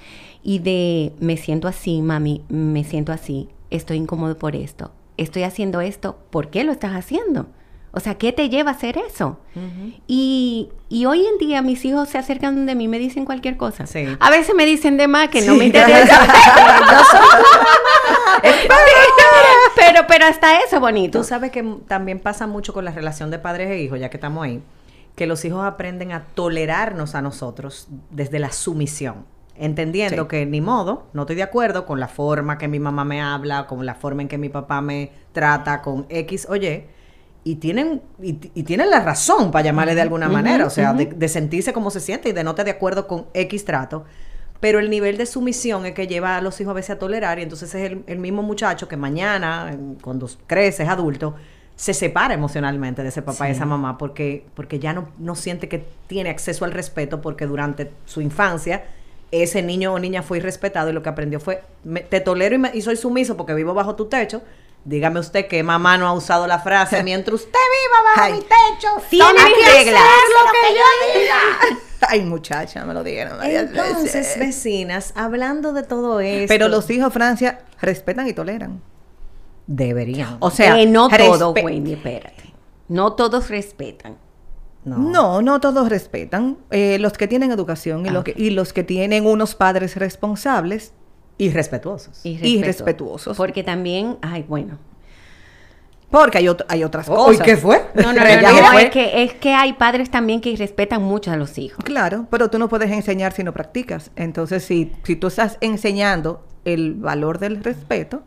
y 0.44 0.60
de 0.60 1.14
me 1.20 1.36
siento 1.36 1.68
así, 1.68 2.02
mami, 2.02 2.44
me 2.48 2.84
siento 2.84 3.12
así, 3.12 3.50
estoy 3.72 3.98
incómodo 3.98 4.38
por 4.38 4.56
esto, 4.56 4.92
estoy 5.18 5.42
haciendo 5.44 5.82
esto, 5.82 6.20
¿por 6.30 6.52
qué 6.52 6.64
lo 6.64 6.72
estás 6.72 6.94
haciendo? 6.94 7.48
O 7.98 8.02
sea, 8.02 8.16
¿qué 8.16 8.34
te 8.34 8.50
lleva 8.50 8.72
a 8.72 8.74
hacer 8.74 8.98
eso? 8.98 9.40
y, 10.06 10.68
y 10.90 11.06
hoy 11.06 11.26
en 11.26 11.38
día 11.38 11.62
mis 11.62 11.86
hijos 11.86 12.10
se 12.10 12.18
acercan 12.18 12.66
de 12.66 12.76
mí 12.76 12.84
y 12.84 12.88
me 12.90 13.00
dicen 13.00 13.24
cualquier 13.26 13.56
cosa. 13.56 13.88
Sí. 13.88 14.06
A 14.20 14.30
veces 14.30 14.54
me 14.54 14.66
dicen 14.66 14.98
de 14.98 15.08
más 15.08 15.30
que 15.30 15.42
no 15.44 15.56
me 15.56 15.66
interesa. 15.68 16.28
pero, 19.76 20.02
pero 20.08 20.26
hasta 20.26 20.60
eso 20.62 20.80
bonito. 20.80 21.20
Tú 21.20 21.24
sabes 21.24 21.52
que 21.52 21.64
también 21.88 22.20
pasa 22.20 22.48
mucho 22.48 22.74
con 22.74 22.86
la 22.86 22.92
relación 22.92 23.32
de 23.32 23.40
padres 23.40 23.70
e 23.72 23.82
hijos, 23.82 24.00
ya 24.00 24.10
que 24.10 24.18
estamos 24.18 24.44
ahí, 24.44 24.62
que 25.16 25.28
los 25.28 25.44
hijos 25.46 25.64
aprenden 25.66 26.12
a 26.12 26.26
tolerarnos 26.34 27.16
a 27.16 27.22
nosotros 27.22 27.88
desde 28.10 28.40
la 28.40 28.52
sumisión, 28.52 29.26
entendiendo 29.56 30.24
Sí. 30.24 30.28
que 30.28 30.46
ni 30.46 30.62
modo, 30.62 31.08
no 31.14 31.24
estoy 31.24 31.36
de 31.38 31.44
acuerdo 31.44 31.86
con 31.86 32.00
la 32.00 32.08
forma 32.08 32.58
que 32.58 32.68
mi 32.68 32.80
mamá 32.80 33.06
me 33.06 33.22
habla, 33.22 33.68
con 33.68 33.86
la 33.86 33.96
forma 33.96 34.22
en 34.22 34.28
que 34.28 34.38
mi 34.38 34.50
papá 34.50 34.82
me 34.82 35.12
trata, 35.32 35.82
con 35.82 36.06
X 36.10 36.48
o 36.50 36.56
Y. 36.56 36.86
Y 37.46 37.58
tienen, 37.58 38.02
y, 38.22 38.40
y 38.56 38.64
tienen 38.64 38.90
la 38.90 39.02
razón 39.02 39.52
para 39.52 39.64
llamarle 39.66 39.96
de 39.96 40.02
alguna 40.02 40.28
manera, 40.28 40.66
o 40.66 40.70
sea, 40.72 40.94
de, 40.96 41.06
de 41.06 41.28
sentirse 41.30 41.74
como 41.74 41.92
se 41.92 42.00
siente 42.02 42.30
y 42.30 42.32
de 42.34 42.44
no 42.44 42.50
estar 42.50 42.66
de 42.66 42.72
acuerdo 42.72 43.08
con 43.08 43.28
X 43.36 43.66
trato. 43.66 44.04
Pero 44.60 44.80
el 44.80 44.90
nivel 44.90 45.18
de 45.18 45.28
sumisión 45.28 45.86
es 45.86 45.94
que 45.94 46.08
lleva 46.08 46.38
a 46.38 46.42
los 46.42 46.60
hijos 46.60 46.72
a 46.72 46.74
veces 46.76 46.92
a 46.92 47.00
tolerar 47.00 47.38
y 47.40 47.44
entonces 47.44 47.76
es 47.76 47.92
el, 47.92 48.04
el 48.08 48.18
mismo 48.20 48.42
muchacho 48.42 48.88
que 48.88 48.98
mañana, 48.98 49.78
cuando 50.02 50.28
crece, 50.48 50.84
es 50.84 50.90
adulto, 50.90 51.36
se 51.76 51.94
separa 51.94 52.34
emocionalmente 52.34 53.04
de 53.04 53.10
ese 53.10 53.22
papá 53.22 53.48
y 53.48 53.52
esa 53.52 53.66
mamá 53.66 53.98
porque, 54.00 54.46
porque 54.56 54.80
ya 54.80 54.94
no, 54.94 55.10
no 55.20 55.36
siente 55.36 55.70
que 55.70 55.86
tiene 56.08 56.32
acceso 56.32 56.66
al 56.66 56.72
respeto 56.72 57.22
porque 57.22 57.46
durante 57.48 57.92
su 58.06 58.22
infancia 58.22 58.86
ese 59.32 59.62
niño 59.62 59.94
o 59.94 60.00
niña 60.00 60.24
fue 60.24 60.38
irrespetado 60.38 60.90
y 60.90 60.94
lo 60.94 61.04
que 61.04 61.10
aprendió 61.10 61.40
fue, 61.40 61.62
me- 61.84 62.02
te 62.02 62.22
tolero 62.22 62.56
y, 62.56 62.60
me- 62.60 62.72
y 62.74 62.82
soy 62.82 62.96
sumiso 62.96 63.38
porque 63.38 63.54
vivo 63.54 63.74
bajo 63.76 63.96
tu 63.96 64.06
techo. 64.06 64.42
Dígame 64.86 65.20
usted 65.20 65.48
que 65.48 65.62
mamá 65.64 65.98
no 65.98 66.08
ha 66.08 66.14
usado 66.14 66.48
la 66.48 66.60
frase 66.60 67.04
mientras 67.04 67.34
usted 67.42 67.52
viva 67.52 68.04
bajo 68.16 68.22
Ay. 68.22 68.34
mi 68.34 68.40
techo. 68.40 68.88
Tiene 69.10 69.34
que 69.34 69.64
hacer 69.66 69.86
reglas. 69.86 70.04
lo 70.30 70.52
que 70.52 70.76
yo 70.76 71.20
diga. 71.20 71.80
Ay, 72.08 72.22
muchacha, 72.22 72.86
me 72.86 72.94
lo 72.94 73.04
dijeron 73.04 73.40
Entonces, 73.44 74.38
vecinas, 74.38 75.12
hablando 75.16 75.74
de 75.74 75.82
todo 75.84 76.20
esto. 76.20 76.48
Pero 76.50 76.68
los 76.68 76.88
hijos, 76.92 77.12
Francia, 77.12 77.64
respetan 77.82 78.28
y 78.28 78.34
toleran. 78.34 78.82
Deberían. 79.68 80.38
O 80.40 80.52
sea, 80.52 80.80
Eh, 80.80 80.86
no 80.86 81.10
todo, 81.10 81.54
respe- 81.56 81.64
Wendy, 81.64 81.94
espérate. 81.94 82.54
No 82.88 83.14
todos 83.14 83.50
respetan. 83.50 84.18
No, 84.84 85.42
no 85.42 85.60
todos 85.60 85.90
respetan. 85.90 86.60
Eh, 86.70 86.98
los 87.00 87.14
que 87.14 87.28
tienen 87.28 87.52
educación 87.52 88.06
y, 88.06 88.10
Ah, 88.10 88.12
los 88.12 88.24
que, 88.24 88.36
y 88.38 88.52
los 88.52 88.72
que 88.72 88.84
tienen 88.84 89.26
unos 89.26 89.56
padres 89.56 89.96
responsables. 89.96 90.94
Irrespetuosos. 91.38 92.22
Y, 92.26 92.30
Y 92.32 92.38
respeto. 92.62 92.66
respetuosos. 92.66 93.38
Porque 93.38 93.64
también, 93.64 94.18
ay, 94.22 94.44
bueno. 94.48 94.78
Porque 96.10 96.38
hay, 96.38 96.46
ot- 96.46 96.66
hay 96.70 96.84
otras 96.84 97.10
Uy, 97.10 97.16
cosas. 97.16 97.42
¿qué 97.42 97.58
fue? 97.58 97.82
No, 97.96 98.14
no, 98.14 98.14
no, 98.14 98.26
Ya 98.26 98.42
no, 98.42 98.72
fue. 98.72 98.84
es 98.86 98.92
que, 98.92 99.24
es 99.24 99.34
que 99.34 99.54
hay 99.54 99.74
padres 99.74 100.10
también 100.10 100.40
que 100.40 100.56
respetan 100.56 101.02
mucho 101.04 101.32
a 101.32 101.36
los 101.36 101.58
hijos. 101.58 101.84
Claro, 101.84 102.28
pero 102.30 102.50
tú 102.50 102.58
no 102.60 102.70
puedes 102.70 102.90
enseñar 102.92 103.34
si 103.34 103.44
no 103.44 103.54
practicas. 103.54 104.12
Entonces, 104.16 104.64
si, 104.64 104.94
si 105.04 105.16
tú 105.16 105.28
estás 105.28 105.58
enseñando 105.62 106.46
el 106.64 106.94
valor 106.96 107.40
del 107.40 107.64
respeto, 107.64 108.24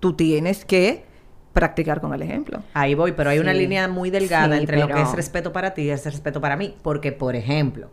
tú 0.00 0.14
tienes 0.14 0.64
que 0.64 1.04
practicar 1.52 2.00
con 2.00 2.14
el 2.14 2.22
ejemplo. 2.22 2.62
Ahí 2.72 2.94
voy, 2.94 3.12
pero 3.12 3.30
hay 3.30 3.40
una 3.40 3.52
línea 3.52 3.88
muy 3.88 4.10
delgada 4.10 4.54
Sí, 4.54 4.60
entre 4.60 4.78
lo 4.78 4.86
que 4.88 5.02
es 5.02 5.12
respeto 5.12 5.52
para 5.52 5.74
ti 5.74 5.82
y 5.82 5.90
es 5.90 6.04
respeto 6.04 6.40
para 6.40 6.56
mí. 6.56 6.76
Porque, 6.82 7.10
por 7.12 7.34
ejemplo, 7.36 7.90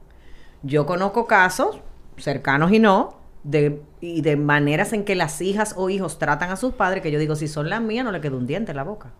yo 0.62 0.86
conozco 0.86 1.26
casos, 1.26 1.80
cercanos 2.18 2.72
y 2.72 2.80
no, 2.80 3.18
de, 3.46 3.82
y 4.02 4.22
de 4.22 4.36
maneras 4.36 4.92
en 4.94 5.06
que 5.06 5.14
las 5.16 5.40
hijas 5.42 5.75
o 5.78 5.90
hijos 5.90 6.18
tratan 6.20 6.50
a 6.50 6.56
sus 6.58 6.74
padres, 6.74 7.02
que 7.04 7.12
yo 7.12 7.20
digo, 7.20 7.36
si 7.36 7.48
son 7.48 7.70
las 7.70 7.80
mías, 7.80 8.04
no 8.04 8.12
le 8.12 8.20
queda 8.20 8.36
un 8.36 8.48
diente 8.48 8.72
en 8.72 8.78
la 8.78 8.84
boca. 8.84 9.12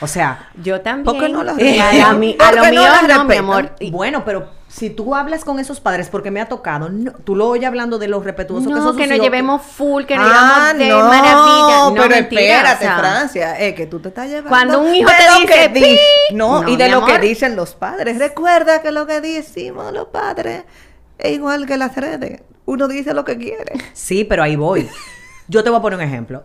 O 0.00 0.06
sea, 0.06 0.50
Yo 0.62 0.80
también. 0.80 1.04
¿Por 1.04 1.18
qué 1.24 1.32
no 1.32 1.42
las 1.44 1.58
Eh, 1.58 1.80
a, 2.04 2.12
mí, 2.14 2.34
¿Por 2.38 2.46
a 2.46 2.52
lo 2.52 2.64
no 2.64 2.70
mío 2.70 2.82
las 2.82 3.08
no, 3.08 3.24
mi 3.24 3.36
amor. 3.36 3.72
Bueno, 3.92 4.24
pero 4.24 4.48
si 4.68 4.90
tú 4.90 5.14
hablas 5.14 5.44
con 5.44 5.58
esos 5.60 5.78
padres, 5.80 6.08
porque 6.10 6.30
me 6.30 6.40
ha 6.40 6.48
tocado, 6.48 6.88
no- 6.90 7.12
tú 7.12 7.36
lo 7.36 7.48
oyes 7.48 7.66
hablando 7.66 7.98
de 7.98 8.08
los 8.08 8.24
respetuosos 8.24 8.66
que 8.68 8.74
No, 8.74 8.82
son 8.82 8.96
que 8.96 9.06
nos 9.06 9.18
llevemos 9.20 9.62
full, 9.62 10.04
que 10.04 10.16
nos 10.16 10.26
Ah, 10.28 10.72
llevamos 10.74 10.78
de 10.78 10.88
no, 10.88 10.98
maravilla. 11.08 11.76
No, 11.84 11.94
pero 11.94 12.08
mentira, 12.08 12.42
espérate, 12.42 12.84
o 12.84 12.88
sea, 12.88 12.98
Francia, 12.98 13.58
es 13.60 13.74
que 13.74 13.86
tú 13.86 14.00
te 14.00 14.08
estás 14.08 14.26
llevando. 14.26 14.48
Cuando 14.50 14.80
un 14.80 14.94
hijo 14.94 15.08
te 15.08 15.42
dice, 15.42 15.70
que 15.72 15.80
di- 15.80 15.98
no, 16.34 16.62
no, 16.62 16.68
y 16.68 16.76
de 16.76 16.88
lo 16.88 17.04
que 17.06 17.18
dicen 17.20 17.54
los 17.56 17.74
padres. 17.74 18.18
Recuerda 18.18 18.82
que 18.82 18.90
lo 18.90 19.06
que 19.06 19.20
decimos 19.20 19.92
los 19.92 20.08
padres 20.08 20.64
es 21.18 21.32
igual 21.32 21.66
que 21.66 21.76
las 21.76 21.94
redes. 21.94 22.42
Uno 22.66 22.88
dice 22.88 23.12
lo 23.14 23.24
que 23.24 23.36
quiere. 23.36 23.72
Sí, 23.92 24.24
pero 24.24 24.42
ahí 24.42 24.56
voy. 24.56 24.88
Yo 25.48 25.62
te 25.62 25.70
voy 25.70 25.78
a 25.78 25.82
poner 25.82 25.98
un 25.98 26.04
ejemplo. 26.04 26.44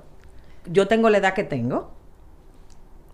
Yo 0.66 0.88
tengo 0.88 1.10
la 1.10 1.18
edad 1.20 1.34
que 1.34 1.44
tengo. 1.44 1.92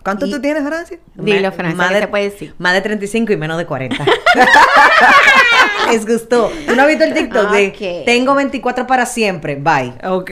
¿Cuánto 0.03 0.25
Y- 0.27 0.31
tú 0.31 0.39
tienes, 0.41 0.63
Francia? 0.63 0.99
Dilo, 1.15 1.51
Francia, 1.51 1.75
más 1.77 1.87
¿qué 1.89 1.95
de- 1.95 2.01
se 2.01 2.07
puede 2.07 2.23
decir? 2.29 2.55
Más 2.59 2.73
de 2.73 2.81
35 2.81 3.33
y 3.33 3.37
menos 3.37 3.57
de 3.57 3.65
40. 3.65 4.05
Les 5.91 6.05
gustó. 6.05 6.51
¿Tú 6.67 6.75
no 6.75 6.81
has 6.83 6.87
visto 6.87 7.03
el 7.03 7.13
TikTok 7.13 7.51
de 7.51 7.67
Ok. 7.69 8.05
tengo 8.05 8.35
24 8.35 8.87
para 8.87 9.05
siempre? 9.05 9.55
Bye. 9.55 9.93
Ok. 10.07 10.31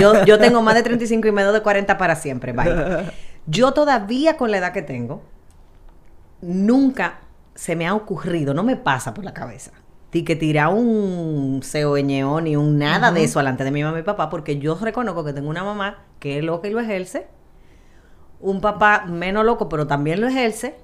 Yo, 0.00 0.24
yo 0.24 0.38
tengo 0.38 0.62
más 0.62 0.74
de 0.74 0.82
35 0.82 1.28
y 1.28 1.32
menos 1.32 1.52
de 1.52 1.62
40 1.62 1.96
para 1.98 2.14
siempre. 2.16 2.52
Bye. 2.52 3.10
Yo 3.46 3.72
todavía 3.72 4.36
con 4.36 4.50
la 4.50 4.58
edad 4.58 4.72
que 4.72 4.82
tengo, 4.82 5.22
nunca 6.40 7.20
se 7.54 7.76
me 7.76 7.86
ha 7.86 7.94
ocurrido, 7.94 8.52
no 8.54 8.64
me 8.64 8.76
pasa 8.76 9.14
por 9.14 9.24
la 9.24 9.32
cabeza. 9.34 9.70
Ti 10.16 10.24
que 10.24 10.34
tirar 10.34 10.68
un 10.72 11.60
ceoñeón 11.62 12.44
ni 12.44 12.56
un 12.56 12.78
nada 12.78 13.12
de 13.12 13.24
eso 13.24 13.38
delante 13.38 13.64
de 13.64 13.70
mi 13.70 13.82
mamá 13.84 13.98
y 13.98 14.02
papá, 14.02 14.30
porque 14.30 14.58
yo 14.58 14.74
reconozco 14.80 15.22
que 15.26 15.34
tengo 15.34 15.50
una 15.50 15.62
mamá 15.62 15.98
que 16.20 16.38
es 16.38 16.44
loca 16.44 16.68
y 16.68 16.70
lo 16.70 16.80
ejerce, 16.80 17.26
un 18.40 18.62
papá 18.62 19.04
menos 19.06 19.44
loco, 19.44 19.68
pero 19.68 19.86
también 19.86 20.22
lo 20.22 20.26
ejerce, 20.28 20.74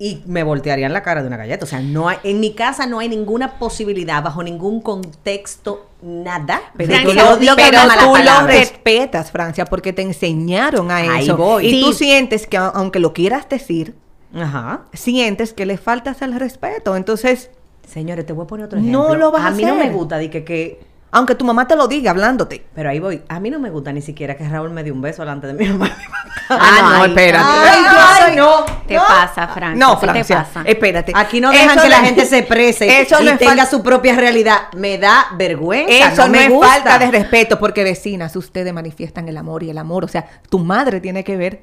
y 0.00 0.24
me 0.26 0.42
voltearían 0.42 0.92
la 0.92 1.04
cara 1.04 1.22
de 1.22 1.28
una 1.28 1.36
galleta. 1.36 1.64
O 1.64 1.68
sea, 1.68 1.80
no 1.80 2.08
hay, 2.08 2.18
en 2.24 2.40
mi 2.40 2.52
casa 2.54 2.86
no 2.86 2.98
hay 2.98 3.08
ninguna 3.08 3.60
posibilidad, 3.60 4.24
bajo 4.24 4.42
ningún 4.42 4.80
contexto, 4.80 5.86
nada. 6.02 6.60
Pero 6.76 6.88
Francia, 6.94 7.36
tú 7.38 7.44
lo- 7.44 7.54
pero 7.56 8.46
respetas, 8.46 9.30
Francia, 9.30 9.66
porque 9.66 9.92
te 9.92 10.02
enseñaron 10.02 10.90
a 10.90 10.96
Ahí 10.96 11.24
eso. 11.26 11.36
voy. 11.36 11.66
Y 11.68 11.80
tú 11.80 11.92
sientes 11.92 12.48
que 12.48 12.56
aunque 12.56 12.98
lo 12.98 13.12
quieras 13.12 13.48
decir, 13.48 13.94
Ajá. 14.34 14.82
sientes 14.92 15.52
que 15.52 15.64
le 15.64 15.76
faltas 15.78 16.22
el 16.22 16.34
respeto. 16.34 16.96
Entonces, 16.96 17.50
Señores, 17.92 18.26
te 18.26 18.32
voy 18.32 18.44
a 18.44 18.46
poner 18.46 18.66
otro 18.66 18.78
No 18.80 18.84
ejemplo. 19.06 19.14
lo 19.16 19.30
vas 19.32 19.44
a 19.46 19.50
mí 19.50 19.64
no 19.64 19.74
me 19.74 19.90
gusta 19.90 20.18
de 20.18 20.28
que, 20.30 20.44
que 20.44 20.80
aunque 21.10 21.34
tu 21.34 21.44
mamá 21.46 21.66
te 21.66 21.74
lo 21.74 21.88
diga 21.88 22.10
hablándote. 22.10 22.66
Pero 22.74 22.90
ahí 22.90 22.98
voy. 23.00 23.22
A 23.28 23.40
mí 23.40 23.48
no 23.50 23.58
me 23.58 23.70
gusta 23.70 23.92
ni 23.92 24.02
siquiera 24.02 24.36
que 24.36 24.46
Raúl 24.46 24.70
me 24.70 24.84
dé 24.84 24.92
un 24.92 25.00
beso 25.00 25.22
delante 25.22 25.46
de 25.46 25.54
mi 25.54 25.66
mamá. 25.66 25.90
Ah, 26.50 26.78
no, 26.80 26.98
no, 27.00 27.04
espérate. 27.04 27.44
Ay, 27.46 28.22
soy- 28.28 28.36
no. 28.36 28.64
¿Qué 28.86 28.96
pasa, 28.96 29.48
Francia? 29.48 29.86
No, 29.86 30.00
¿Qué 30.00 30.06
te 30.06 30.12
Francia, 30.12 30.36
pasa? 30.38 30.62
espérate. 30.64 31.12
Aquí 31.14 31.42
no 31.42 31.50
dejan 31.50 31.72
Eso 31.76 31.82
que 31.82 31.88
la 31.90 31.98
no- 31.98 32.04
gente 32.06 32.24
se 32.24 32.42
prese 32.42 33.02
Eso 33.02 33.20
y 33.20 33.26
no 33.26 33.36
tenga 33.36 33.66
su 33.66 33.82
propia 33.82 34.16
realidad. 34.16 34.60
Me 34.74 34.96
da 34.96 35.26
vergüenza. 35.36 36.10
Eso 36.10 36.22
no, 36.24 36.32
me 36.32 36.44
es 36.46 36.50
gusta. 36.50 36.68
falta 36.68 36.98
de 36.98 37.10
respeto, 37.10 37.58
porque 37.58 37.84
vecinas, 37.84 38.34
ustedes 38.34 38.72
manifiestan 38.72 39.28
el 39.28 39.36
amor 39.36 39.62
y 39.62 39.68
el 39.68 39.76
amor. 39.76 40.06
O 40.06 40.08
sea, 40.08 40.26
tu 40.48 40.58
madre 40.58 41.02
tiene 41.02 41.22
que 41.22 41.36
ver 41.36 41.60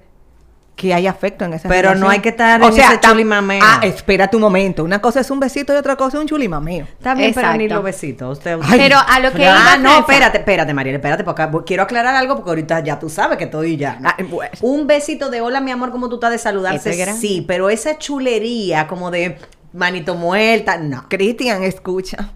que 0.75 0.93
hay 0.93 1.07
afecto 1.07 1.45
en 1.45 1.53
esa 1.53 1.69
Pero 1.69 1.89
relación. 1.89 1.99
no 2.01 2.09
hay 2.09 2.19
que 2.19 2.29
estar 2.29 2.61
en 2.61 2.67
ese 2.69 2.81
tam- 2.81 2.99
chulimameo. 2.99 3.61
Ah, 3.63 3.79
espérate 3.83 4.35
un 4.35 4.41
momento. 4.41 4.83
Una 4.83 4.99
cosa 4.99 5.21
es 5.21 5.31
un 5.31 5.39
besito 5.39 5.73
y 5.73 5.77
otra 5.77 5.95
cosa 5.95 6.17
es 6.17 6.21
un 6.21 6.27
chulimameo. 6.27 6.85
Está 6.85 7.13
bien, 7.13 7.33
pero 7.33 7.47
ni 7.53 7.63
Exacto. 7.63 7.75
los 7.75 7.83
besitos. 7.83 8.37
Usted, 8.37 8.59
Ay, 8.61 8.77
Pero 8.79 8.97
a 8.99 9.19
lo 9.21 9.31
que 9.31 9.47
ah, 9.47 9.75
iba, 9.75 9.77
no, 9.77 9.99
espérate, 9.99 10.39
espérate, 10.39 10.73
Mariela, 10.73 10.97
espérate, 10.97 11.23
porque 11.23 11.47
quiero 11.65 11.83
aclarar 11.83 12.15
algo 12.15 12.35
porque 12.35 12.49
ahorita 12.51 12.81
ya 12.81 12.99
tú 12.99 13.09
sabes 13.09 13.37
que 13.37 13.45
estoy 13.45 13.77
ya. 13.77 13.97
¿no? 14.01 14.09
Ah, 14.09 14.15
bueno. 14.29 14.51
Un 14.61 14.85
besito 14.85 15.29
de 15.29 15.39
hola, 15.41 15.61
mi 15.61 15.71
amor, 15.71 15.91
como 15.91 16.09
tú 16.09 16.15
estás 16.15 16.31
de 16.31 16.37
saludarse, 16.39 17.13
sí, 17.15 17.45
pero 17.47 17.69
esa 17.69 17.97
chulería 17.97 18.87
como 18.87 19.11
de 19.11 19.37
manito 19.71 20.15
muerta, 20.15 20.77
no. 20.77 21.05
Cristian, 21.07 21.63
escucha. 21.63 22.17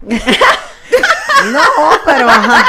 No, 1.52 1.60
pero 2.04 2.28
ajá. 2.28 2.66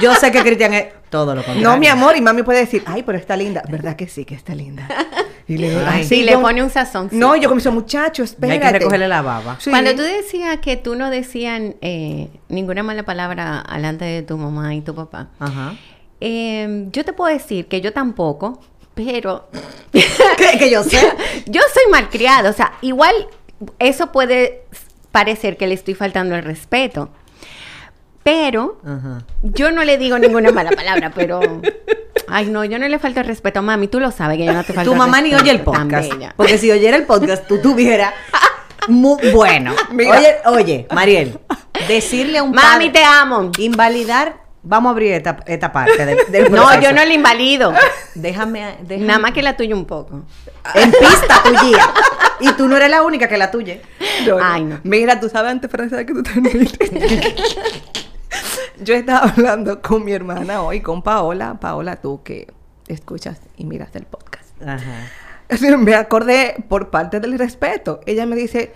Yo 0.00 0.12
sé 0.14 0.32
que 0.32 0.40
Cristian 0.42 0.74
es 0.74 0.86
todo 1.10 1.34
lo 1.34 1.42
contrario. 1.42 1.62
No, 1.68 1.76
mi 1.78 1.86
amor, 1.86 2.16
y 2.16 2.20
mami 2.20 2.42
puede 2.42 2.60
decir, 2.60 2.82
ay, 2.86 3.02
pero 3.02 3.18
está 3.18 3.36
linda. 3.36 3.62
¿Verdad 3.68 3.96
que 3.96 4.08
sí, 4.08 4.24
que 4.24 4.34
está 4.34 4.54
linda? 4.54 4.86
Y 5.46 5.56
le 5.56 5.70
digo, 5.70 5.80
Ay. 5.86 6.00
"Ay, 6.00 6.04
Sí, 6.04 6.22
le 6.22 6.32
yo- 6.32 6.42
pone 6.42 6.62
un 6.62 6.68
sazón. 6.70 7.08
No, 7.12 7.34
yo 7.36 7.50
dice, 7.54 7.70
muchacho, 7.70 8.22
espérate. 8.22 8.52
hay 8.66 8.72
que 8.72 8.78
recogerle 8.78 9.08
la 9.08 9.22
baba. 9.22 9.56
Sí. 9.60 9.70
Cuando 9.70 9.94
tú 9.94 10.02
decías 10.02 10.58
que 10.58 10.76
tú 10.76 10.94
no 10.94 11.08
decían 11.10 11.76
eh, 11.80 12.28
ninguna 12.48 12.82
mala 12.82 13.04
palabra 13.04 13.64
delante 13.72 14.04
de 14.04 14.22
tu 14.22 14.36
mamá 14.36 14.74
y 14.74 14.82
tu 14.82 14.94
papá, 14.94 15.28
Ajá. 15.38 15.74
eh, 16.20 16.86
yo 16.92 17.04
te 17.04 17.12
puedo 17.12 17.32
decir 17.32 17.66
que 17.66 17.80
yo 17.80 17.92
tampoco, 17.92 18.60
pero 18.94 19.48
que, 19.92 20.58
que 20.58 20.70
yo 20.70 20.82
sé. 20.82 21.00
yo 21.46 21.62
soy 21.72 21.90
malcriada. 21.90 22.50
O 22.50 22.52
sea, 22.52 22.72
igual 22.82 23.14
eso 23.78 24.12
puede 24.12 24.62
parecer 25.12 25.56
que 25.56 25.66
le 25.66 25.74
estoy 25.74 25.94
faltando 25.94 26.34
el 26.36 26.42
respeto. 26.44 27.08
Pero 28.30 28.78
Ajá. 28.84 29.22
yo 29.42 29.70
no 29.70 29.84
le 29.84 29.96
digo 29.96 30.18
ninguna 30.18 30.50
mala 30.50 30.70
palabra, 30.70 31.10
pero... 31.14 31.40
Ay, 32.28 32.44
no, 32.46 32.62
yo 32.66 32.78
no 32.78 32.86
le 32.86 32.98
falto 32.98 33.20
el 33.20 33.26
respeto, 33.26 33.62
mami. 33.62 33.88
Tú 33.88 34.00
lo 34.00 34.10
sabes 34.10 34.36
que 34.36 34.44
yo 34.44 34.52
no 34.52 34.62
te 34.62 34.74
falto 34.74 34.90
Tu 34.90 34.94
mamá 34.96 35.22
ni 35.22 35.34
oye 35.34 35.50
el 35.50 35.62
podcast. 35.62 36.12
Porque 36.36 36.58
si 36.58 36.70
oyera 36.70 36.96
el 36.98 37.04
podcast, 37.04 37.46
tú 37.46 37.58
tuvieras. 37.62 38.12
Muy 38.86 39.30
bueno. 39.32 39.72
Mira. 39.92 40.18
Oye, 40.18 40.36
oye, 40.44 40.86
Mariel, 40.94 41.38
decirle 41.88 42.36
a 42.38 42.42
un 42.42 42.50
Mami, 42.50 42.88
padre- 42.88 42.90
te 42.90 43.02
amo. 43.04 43.50
Invalidar. 43.58 44.46
Vamos 44.62 44.90
a 44.90 44.92
abrir 44.92 45.12
esta, 45.12 45.38
esta 45.46 45.72
parte 45.72 46.04
del, 46.04 46.18
del 46.30 46.44
No, 46.50 46.64
proceso. 46.64 46.80
yo 46.82 46.92
no 46.92 47.02
le 47.04 47.14
invalido. 47.14 47.72
Déjame, 48.14 48.76
déjame. 48.82 49.06
Nada 49.06 49.18
más 49.20 49.32
que 49.32 49.40
la 49.40 49.56
tuya 49.56 49.74
un 49.74 49.86
poco. 49.86 50.24
En 50.74 50.90
pista 50.90 51.42
tuya. 51.44 51.88
Y 52.40 52.52
tú 52.52 52.68
no 52.68 52.76
eres 52.76 52.90
la 52.90 53.02
única 53.02 53.28
que 53.28 53.38
la 53.38 53.50
tuya. 53.50 53.78
No. 54.26 54.36
Ay, 54.42 54.64
no. 54.64 54.80
Mira, 54.82 55.18
tú 55.18 55.28
sabes 55.30 55.52
antes, 55.52 55.70
Francia, 55.70 56.04
que 56.04 56.12
tú 56.12 56.22
terminaste. 56.22 57.34
Yo 58.82 58.94
estaba 58.94 59.28
hablando 59.28 59.82
con 59.82 60.04
mi 60.04 60.12
hermana 60.12 60.62
hoy, 60.62 60.80
con 60.80 61.02
Paola. 61.02 61.58
Paola, 61.60 61.96
tú 61.96 62.22
que 62.22 62.48
escuchas 62.86 63.40
y 63.56 63.64
miras 63.64 63.94
el 63.96 64.04
podcast. 64.04 64.60
Ajá. 64.62 65.08
Me 65.78 65.94
acordé 65.94 66.56
por 66.68 66.90
parte 66.90 67.20
del 67.20 67.38
respeto. 67.38 68.00
Ella 68.06 68.26
me 68.26 68.36
dice, 68.36 68.72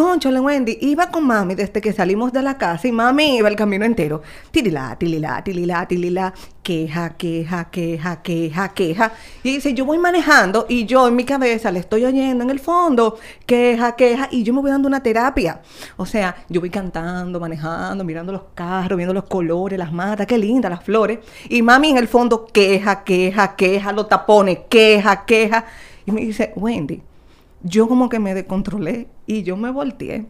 Conchole, 0.00 0.40
Wendy, 0.40 0.78
iba 0.80 1.10
con 1.10 1.26
mami 1.26 1.54
desde 1.54 1.78
que 1.78 1.92
salimos 1.92 2.32
de 2.32 2.40
la 2.40 2.56
casa 2.56 2.88
y 2.88 2.90
mami 2.90 3.36
iba 3.36 3.50
el 3.50 3.54
camino 3.54 3.84
entero. 3.84 4.22
Tililá, 4.50 4.96
tililá, 4.98 5.44
tililá, 5.44 5.86
tililá, 5.86 6.32
queja, 6.62 7.10
queja, 7.18 7.70
queja, 7.70 8.22
queja, 8.22 8.68
queja. 8.70 9.12
Y 9.42 9.56
dice, 9.56 9.74
yo 9.74 9.84
voy 9.84 9.98
manejando 9.98 10.64
y 10.70 10.86
yo 10.86 11.06
en 11.06 11.16
mi 11.16 11.24
cabeza 11.24 11.70
le 11.70 11.80
estoy 11.80 12.06
oyendo 12.06 12.42
en 12.42 12.48
el 12.48 12.60
fondo, 12.60 13.18
queja, 13.44 13.94
queja, 13.94 14.28
y 14.30 14.42
yo 14.42 14.54
me 14.54 14.62
voy 14.62 14.70
dando 14.70 14.88
una 14.88 15.02
terapia. 15.02 15.60
O 15.98 16.06
sea, 16.06 16.34
yo 16.48 16.60
voy 16.60 16.70
cantando, 16.70 17.38
manejando, 17.38 18.02
mirando 18.02 18.32
los 18.32 18.44
carros, 18.54 18.96
viendo 18.96 19.12
los 19.12 19.24
colores, 19.24 19.78
las 19.78 19.92
matas, 19.92 20.26
qué 20.26 20.38
lindas 20.38 20.70
las 20.70 20.82
flores. 20.82 21.18
Y 21.50 21.60
mami 21.60 21.90
en 21.90 21.98
el 21.98 22.08
fondo, 22.08 22.46
queja, 22.46 23.04
queja, 23.04 23.54
queja, 23.54 23.92
los 23.92 24.08
tapones, 24.08 24.60
queja, 24.70 25.26
queja. 25.26 25.66
Y 26.06 26.12
me 26.12 26.22
dice, 26.22 26.54
Wendy, 26.56 27.02
yo 27.62 27.88
como 27.88 28.08
que 28.08 28.18
me 28.18 28.34
descontrolé 28.34 29.08
y 29.26 29.42
yo 29.42 29.56
me 29.56 29.70
volteé. 29.70 30.26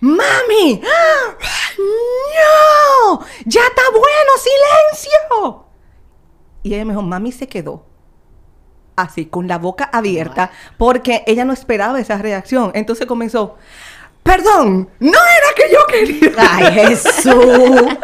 ¡Mami! 0.00 0.82
¡Ah! 0.84 1.36
¡No! 1.78 3.20
¡Ya 3.44 3.60
está 3.60 3.82
bueno! 3.90 4.32
¡Silencio! 4.38 5.64
Y 6.64 6.74
ella 6.74 6.84
me 6.84 6.92
dijo, 6.92 7.02
mami 7.02 7.30
se 7.32 7.46
quedó 7.46 7.86
así, 8.96 9.26
con 9.26 9.48
la 9.48 9.58
boca 9.58 9.84
abierta, 9.92 10.50
porque 10.78 11.24
ella 11.26 11.44
no 11.44 11.52
esperaba 11.52 12.00
esa 12.00 12.18
reacción. 12.18 12.72
Entonces 12.74 13.06
comenzó, 13.06 13.56
perdón, 14.22 14.88
no 15.00 15.08
era 15.10 15.54
que 15.56 15.72
yo 15.72 15.86
quería. 15.86 16.32
Ay, 16.38 16.72
Jesús. 16.72 17.34
no 17.34 17.98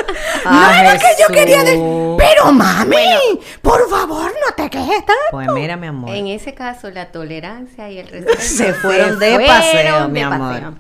Ay, 0.45 0.81
era 0.87 0.99
que 0.99 1.07
yo 1.21 1.27
quería 1.33 1.63
de... 1.65 2.17
Pero 2.19 2.53
mami, 2.53 3.41
por 3.63 3.89
favor, 3.89 4.33
no 4.47 4.55
te 4.57 4.69
quejes 4.71 5.05
tanto. 5.07 5.15
Pues 5.31 5.49
mira, 5.53 5.77
mi 5.77 5.87
amor. 5.87 6.11
En 6.15 6.27
ese 6.27 6.55
caso, 6.55 6.91
la 6.91 7.11
tolerancia 7.13 7.91
y 7.91 7.99
el 7.99 8.09
respeto 8.09 8.41
Se 8.41 8.75
fueron 8.75 9.19
de 9.19 9.31
fueron 9.31 9.47
paseo, 9.47 10.03
de 10.03 10.09
mi 10.09 10.21
paseo. 10.21 10.35
amor. 10.67 10.75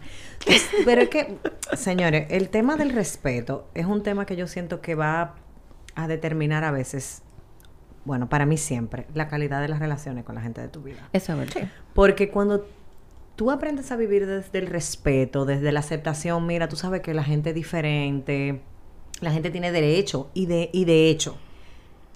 Pero 0.84 1.02
es 1.02 1.08
que, 1.08 1.36
señores, 1.76 2.26
el 2.30 2.48
tema 2.48 2.76
del 2.76 2.90
respeto 2.90 3.68
es 3.74 3.86
un 3.86 4.02
tema 4.02 4.24
que 4.26 4.36
yo 4.36 4.46
siento 4.46 4.80
que 4.80 4.94
va 4.94 5.34
a 5.94 6.06
determinar 6.08 6.64
a 6.64 6.70
veces, 6.70 7.22
bueno, 8.04 8.28
para 8.28 8.46
mí 8.46 8.56
siempre, 8.56 9.06
la 9.14 9.28
calidad 9.28 9.60
de 9.60 9.68
las 9.68 9.78
relaciones 9.80 10.24
con 10.24 10.34
la 10.36 10.40
gente 10.40 10.60
de 10.60 10.68
tu 10.68 10.80
vida. 10.82 11.08
Eso 11.12 11.32
es 11.32 11.38
verdad. 11.38 11.68
Porque 11.92 12.30
cuando 12.30 12.66
tú 13.38 13.52
aprendes 13.52 13.92
a 13.92 13.96
vivir 13.96 14.26
desde 14.26 14.58
el 14.58 14.66
respeto, 14.66 15.44
desde 15.44 15.70
la 15.70 15.78
aceptación, 15.78 16.44
mira, 16.44 16.68
tú 16.68 16.74
sabes 16.74 17.02
que 17.02 17.14
la 17.14 17.22
gente 17.22 17.50
es 17.50 17.54
diferente, 17.54 18.60
la 19.20 19.30
gente 19.30 19.50
tiene 19.50 19.70
derecho 19.70 20.28
y 20.34 20.46
de, 20.46 20.70
y 20.72 20.84
de 20.84 21.08
hecho, 21.08 21.36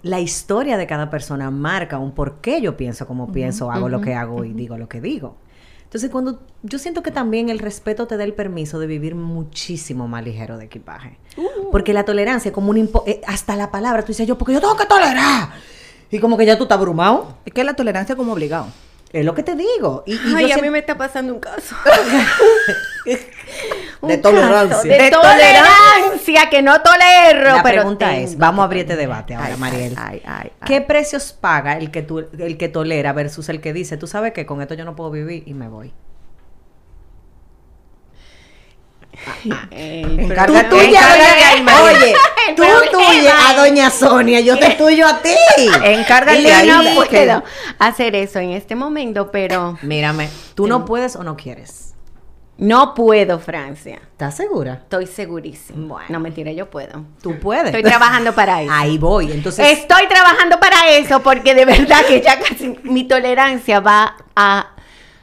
la 0.03 0.19
historia 0.19 0.77
de 0.77 0.89
cada 0.89 1.11
persona 1.11 1.49
marca 1.53 1.99
un 1.99 2.11
por 2.11 2.41
qué 2.41 2.61
yo 2.61 2.77
pienso 2.77 3.07
como 3.07 3.31
pienso, 3.33 3.71
hago 3.71 3.89
lo 3.89 4.01
que 4.01 4.15
hago 4.15 4.45
y 4.45 4.53
digo 4.53 4.77
lo 4.77 4.89
que 4.89 5.01
digo. 5.01 5.37
Entonces, 5.85 6.11
cuando 6.11 6.41
yo 6.65 6.79
siento 6.81 7.05
que 7.05 7.13
también 7.13 7.51
el 7.51 7.61
respeto 7.61 8.09
te 8.09 8.17
da 8.17 8.25
el 8.25 8.35
permiso 8.35 8.81
de 8.81 8.89
vivir 8.89 9.15
muchísimo 9.15 10.09
más 10.09 10.25
ligero 10.25 10.59
de 10.59 10.65
equipaje. 10.65 11.19
Porque 11.71 11.93
la 11.93 12.05
tolerancia 12.05 12.49
es 12.49 12.53
como 12.55 12.71
un 12.71 12.79
impo- 12.79 13.05
eh, 13.07 13.21
hasta 13.29 13.55
la 13.55 13.71
palabra, 13.71 14.03
tú 14.03 14.09
dices 14.09 14.27
yo, 14.27 14.37
porque 14.37 14.55
yo 14.55 14.61
tengo 14.61 14.77
que 14.77 14.87
tolerar. 14.87 15.51
Y 16.11 16.19
como 16.19 16.37
que 16.37 16.47
ya 16.47 16.57
tú 16.59 16.65
estás 16.65 16.79
abrumado. 16.79 17.37
Es 17.45 17.53
que 17.53 17.63
la 17.63 17.75
tolerancia 17.75 18.17
como 18.17 18.33
obligado. 18.33 18.67
Es 19.13 19.25
lo 19.25 19.35
que 19.35 19.43
te 19.43 19.55
digo. 19.55 20.05
Y, 20.07 20.15
y 20.15 20.31
yo 20.31 20.37
Ay, 20.37 20.53
a 20.53 20.57
mí 20.59 20.71
me 20.71 20.79
está 20.79 20.97
pasando 20.97 21.35
un 21.35 21.41
caso. 21.41 21.77
Un 24.01 24.09
De 24.09 24.21
caso 24.21 24.35
tolerancia. 24.35 24.93
De, 24.93 25.03
De 25.05 25.11
tolerancia, 25.11 26.51
que 26.51 26.63
no 26.63 26.81
tolero. 26.83 27.57
La 27.57 27.63
pero 27.63 27.83
pregunta 27.83 28.11
tengo 28.11 28.25
es, 28.25 28.39
vamos 28.39 28.63
a 28.63 28.65
abrir 28.65 28.83
este 28.83 28.97
debate 28.97 29.35
ahora, 29.35 29.51
Ay, 29.53 29.61
Mariel. 29.61 29.95
ay, 29.99 30.23
ay, 30.25 30.51
ay. 30.61 30.67
¿Qué 30.67 30.81
precios 30.81 31.33
paga 31.33 31.77
el 31.79 31.91
que, 31.91 32.03
tú, 32.03 32.19
el 32.39 32.57
que 32.57 32.69
tolera 32.69 33.13
versus 33.13 33.49
el 33.49 33.61
que 33.61 33.73
dice, 33.73 33.97
tú 33.97 34.07
sabes 34.07 34.33
que 34.33 34.47
con 34.47 34.61
esto 34.63 34.75
yo 34.75 34.85
no 34.85 34.97
puedo 34.97 35.11
vivir 35.11 35.45
y 35.47 35.55
me 35.55 35.69
voy? 35.69 35.93
Encárgate- 39.71 40.69
problema- 40.69 40.83
encárgate 40.85 41.39
el 41.39 41.45
ahí, 41.45 41.63
María. 41.63 41.83
Oye, 41.83 42.15
tú 42.57 42.63
tuyes 42.91 43.33
a 43.49 43.55
doña 43.55 43.91
Sonia, 43.91 44.41
yo 44.41 44.59
te 44.59 44.71
tuyo 44.71 45.07
a 45.07 45.19
ti. 45.21 45.35
Encárgate 45.85 46.43
Yo 46.43 46.55
ahí. 46.55 46.69
no 46.69 46.83
puedo 47.05 47.43
hacer 47.79 48.15
eso 48.17 48.39
en 48.39 48.51
este 48.51 48.75
momento, 48.75 49.31
pero 49.31 49.79
Mírame, 49.83 50.29
tú 50.55 50.67
no 50.67 50.85
puedes 50.85 51.17
o 51.17 51.23
no 51.23 51.37
quieres. 51.37 51.95
no 52.59 52.95
puedo, 52.95 53.39
Francia. 53.41 54.01
¿Estás 54.13 54.37
segura? 54.37 54.75
Estoy 54.75 55.07
segurísima. 55.07 55.87
Bueno. 55.95 56.07
No, 56.11 56.21
mentira, 56.21 56.53
yo 56.53 56.71
puedo. 56.71 57.05
Tú 57.23 57.39
puedes. 57.41 57.67
Estoy 57.67 57.83
trabajando 57.83 58.35
para 58.35 58.63
eso. 58.63 58.73
Ahí 58.73 58.99
voy. 58.99 59.33
Entonces, 59.33 59.79
Estoy 59.79 60.07
trabajando 60.09 60.61
para 60.61 60.89
eso 60.91 61.21
porque 61.23 61.55
de 61.55 61.65
verdad 61.65 62.05
que 62.07 62.21
ya 62.21 62.39
casi 62.39 62.79
mi 62.85 63.05
tolerancia 63.05 63.81
va 63.81 64.17
a 64.37 64.69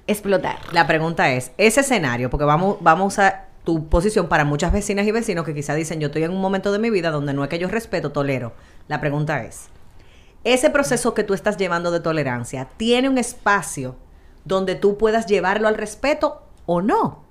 explotar. 0.08 0.58
La 0.72 0.88
pregunta 0.88 1.30
es, 1.32 1.52
ese 1.58 1.82
escenario, 1.82 2.30
porque 2.30 2.44
vamos, 2.46 2.78
vamos 2.82 3.04
a 3.04 3.08
usar 3.24 3.49
tu 3.70 3.88
posición 3.88 4.28
para 4.28 4.46
muchas 4.46 4.74
vecinas 4.74 5.06
y 5.06 5.12
vecinos 5.12 5.46
que 5.46 5.54
quizá 5.54 5.76
dicen, 5.76 6.00
yo 6.00 6.08
estoy 6.08 6.24
en 6.24 6.32
un 6.32 6.42
momento 6.42 6.72
de 6.72 6.80
mi 6.80 6.90
vida 6.90 7.12
donde 7.12 7.34
no 7.36 7.44
es 7.44 7.50
que 7.52 7.60
yo 7.60 7.68
respeto, 7.68 8.12
tolero. 8.12 8.54
La 8.88 9.00
pregunta 9.00 9.44
es, 9.44 9.68
ese 10.44 10.72
proceso 10.72 11.14
que 11.14 11.24
tú 11.24 11.36
estás 11.36 11.56
llevando 11.58 11.92
de 11.92 12.00
tolerancia, 12.00 12.68
¿tiene 12.78 13.08
un 13.10 13.20
espacio 13.20 13.96
donde 14.44 14.74
tú 14.74 14.98
puedas 14.98 15.28
llevarlo 15.28 15.68
al 15.68 15.76
respeto 15.76 16.42
o 16.66 16.82
no? 16.82 17.04
O 17.04 17.22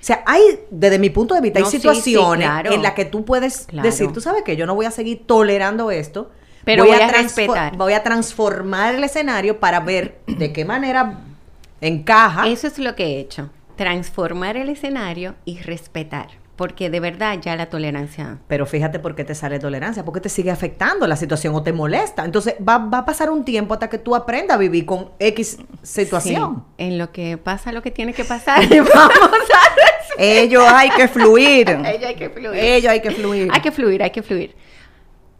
sea, 0.00 0.24
hay, 0.26 0.42
desde 0.72 0.98
mi 0.98 1.10
punto 1.10 1.32
de 1.36 1.40
vista, 1.42 1.60
No, 1.60 1.66
hay 1.66 1.70
sí, 1.70 1.76
sí, 1.76 1.82
situaciones 1.82 2.48
claro. 2.48 2.72
en 2.72 2.82
las 2.82 2.94
que 2.94 3.04
tú 3.04 3.24
puedes 3.24 3.66
Claro. 3.66 3.86
decir, 3.88 4.12
tú 4.12 4.20
sabes 4.20 4.42
que 4.42 4.56
yo 4.56 4.66
no 4.66 4.74
voy 4.74 4.86
a 4.86 4.90
seguir 4.90 5.22
tolerando 5.28 5.92
esto, 5.92 6.32
Pero 6.64 6.86
voy 6.86 6.96
a 6.96 7.08
transfo- 7.08 7.22
respetar. 7.22 7.76
Voy 7.76 7.92
a 7.92 8.02
transformar 8.02 8.96
el 8.96 9.04
escenario 9.04 9.60
para 9.60 9.78
ver 9.78 10.18
de 10.26 10.52
qué 10.52 10.64
manera 10.64 11.20
encaja. 11.80 12.48
Eso 12.48 12.66
es 12.66 12.80
lo 12.80 12.96
que 12.96 13.04
he 13.04 13.20
hecho. 13.20 13.48
Transformar 13.76 14.56
el 14.56 14.68
escenario 14.68 15.34
y 15.44 15.58
respetar. 15.58 16.28
Porque 16.56 16.88
de 16.88 17.00
verdad 17.00 17.38
ya 17.42 17.56
la 17.56 17.66
tolerancia. 17.66 18.38
Pero 18.46 18.64
fíjate 18.64 19.00
por 19.00 19.16
qué 19.16 19.24
te 19.24 19.34
sale 19.34 19.58
tolerancia, 19.58 20.04
porque 20.04 20.20
te 20.20 20.28
sigue 20.28 20.52
afectando 20.52 21.06
la 21.08 21.16
situación 21.16 21.52
o 21.56 21.64
te 21.64 21.72
molesta. 21.72 22.24
Entonces 22.24 22.54
va, 22.66 22.78
va 22.78 22.98
a 22.98 23.04
pasar 23.04 23.28
un 23.30 23.44
tiempo 23.44 23.74
hasta 23.74 23.90
que 23.90 23.98
tú 23.98 24.14
aprendas 24.14 24.54
a 24.54 24.58
vivir 24.58 24.86
con 24.86 25.10
X 25.18 25.58
situación. 25.82 26.64
Sí, 26.78 26.84
en 26.84 26.98
lo 26.98 27.10
que 27.10 27.38
pasa 27.38 27.72
lo 27.72 27.82
que 27.82 27.90
tiene 27.90 28.12
que 28.12 28.24
pasar. 28.24 28.68
Vamos 28.68 28.88
a 28.92 29.74
Ello 30.16 30.62
hay 30.66 30.90
que 30.90 31.08
fluir. 31.08 31.68
Ello 31.84 32.06
hay 32.06 32.14
que 32.14 32.30
fluir. 32.30 32.56
Ello 32.56 32.90
hay 32.90 33.00
que 33.00 33.10
fluir. 33.10 33.48
Hay 33.52 33.60
que 33.60 33.72
fluir, 33.72 34.02
hay 34.02 34.10
que 34.10 34.22
fluir. 34.22 34.56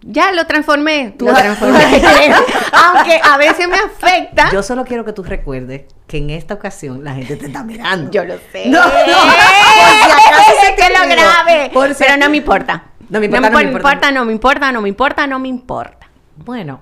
Ya 0.03 0.33
lo 0.33 0.47
transformé. 0.47 1.15
Lo 1.19 1.33
transformé. 1.35 2.33
Aunque 2.73 3.21
a 3.23 3.37
veces 3.37 3.69
me 3.69 3.77
afecta. 3.77 4.51
Yo 4.53 4.63
solo 4.63 4.85
quiero 4.85 5.05
que 5.05 5.13
tú 5.13 5.23
recuerdes 5.23 5.85
que 6.15 6.19
en 6.19 6.31
esta 6.31 6.55
ocasión 6.55 7.03
la 7.03 7.13
gente 7.15 7.35
te 7.37 7.47
está 7.47 7.65
mirando. 7.65 8.09
Yo 8.13 8.25
lo 8.25 8.35
sé. 8.53 8.67
No, 8.69 8.79
no, 8.85 8.91
por 8.93 9.03
si 9.03 10.11
acaso 10.29 10.53
se 10.61 10.73
te 10.73 10.77
que 10.77 10.89
lo 10.93 11.09
grave. 11.09 11.71
Por 11.75 11.93
si- 11.93 12.05
Pero 12.05 12.17
no 12.19 12.31
me 12.31 12.37
importa. 12.37 12.85
No 13.09 13.19
me 13.19 13.27
importa, 13.27 13.51
no 13.51 13.57
me 13.57 13.63
importa. 13.65 14.13
no 14.13 14.25
me 14.25 14.33
importa, 14.33 14.73
no 14.73 14.81
me 14.81 14.89
importa, 14.89 15.27
no 15.27 15.39
me 15.41 15.49
importa. 15.49 16.07
Bueno, 16.37 16.81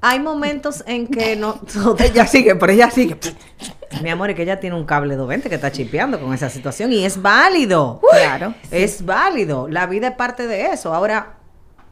hay 0.00 0.18
momentos 0.20 0.82
en 0.86 1.06
que 1.08 1.36
no... 1.36 1.60
Ella 1.98 2.26
sigue, 2.26 2.56
pero 2.56 2.72
ella 2.72 2.90
sigue. 2.90 3.18
Mi 4.02 4.08
amor, 4.10 4.30
es 4.30 4.36
que 4.36 4.42
ella 4.44 4.58
tiene 4.60 4.76
un 4.76 4.84
cable 4.84 5.14
220 5.16 5.48
que 5.50 5.54
está 5.56 5.70
chipeando 5.70 6.18
con 6.20 6.32
esa 6.32 6.48
situación 6.48 6.90
y 6.92 7.04
es 7.04 7.20
válido. 7.20 8.00
Claro. 8.12 8.54
Es 8.70 9.04
válido. 9.04 9.68
La 9.68 9.86
vida 9.86 10.08
es 10.08 10.14
parte 10.14 10.46
de 10.46 10.66
eso. 10.72 10.94
Ahora, 10.94 11.34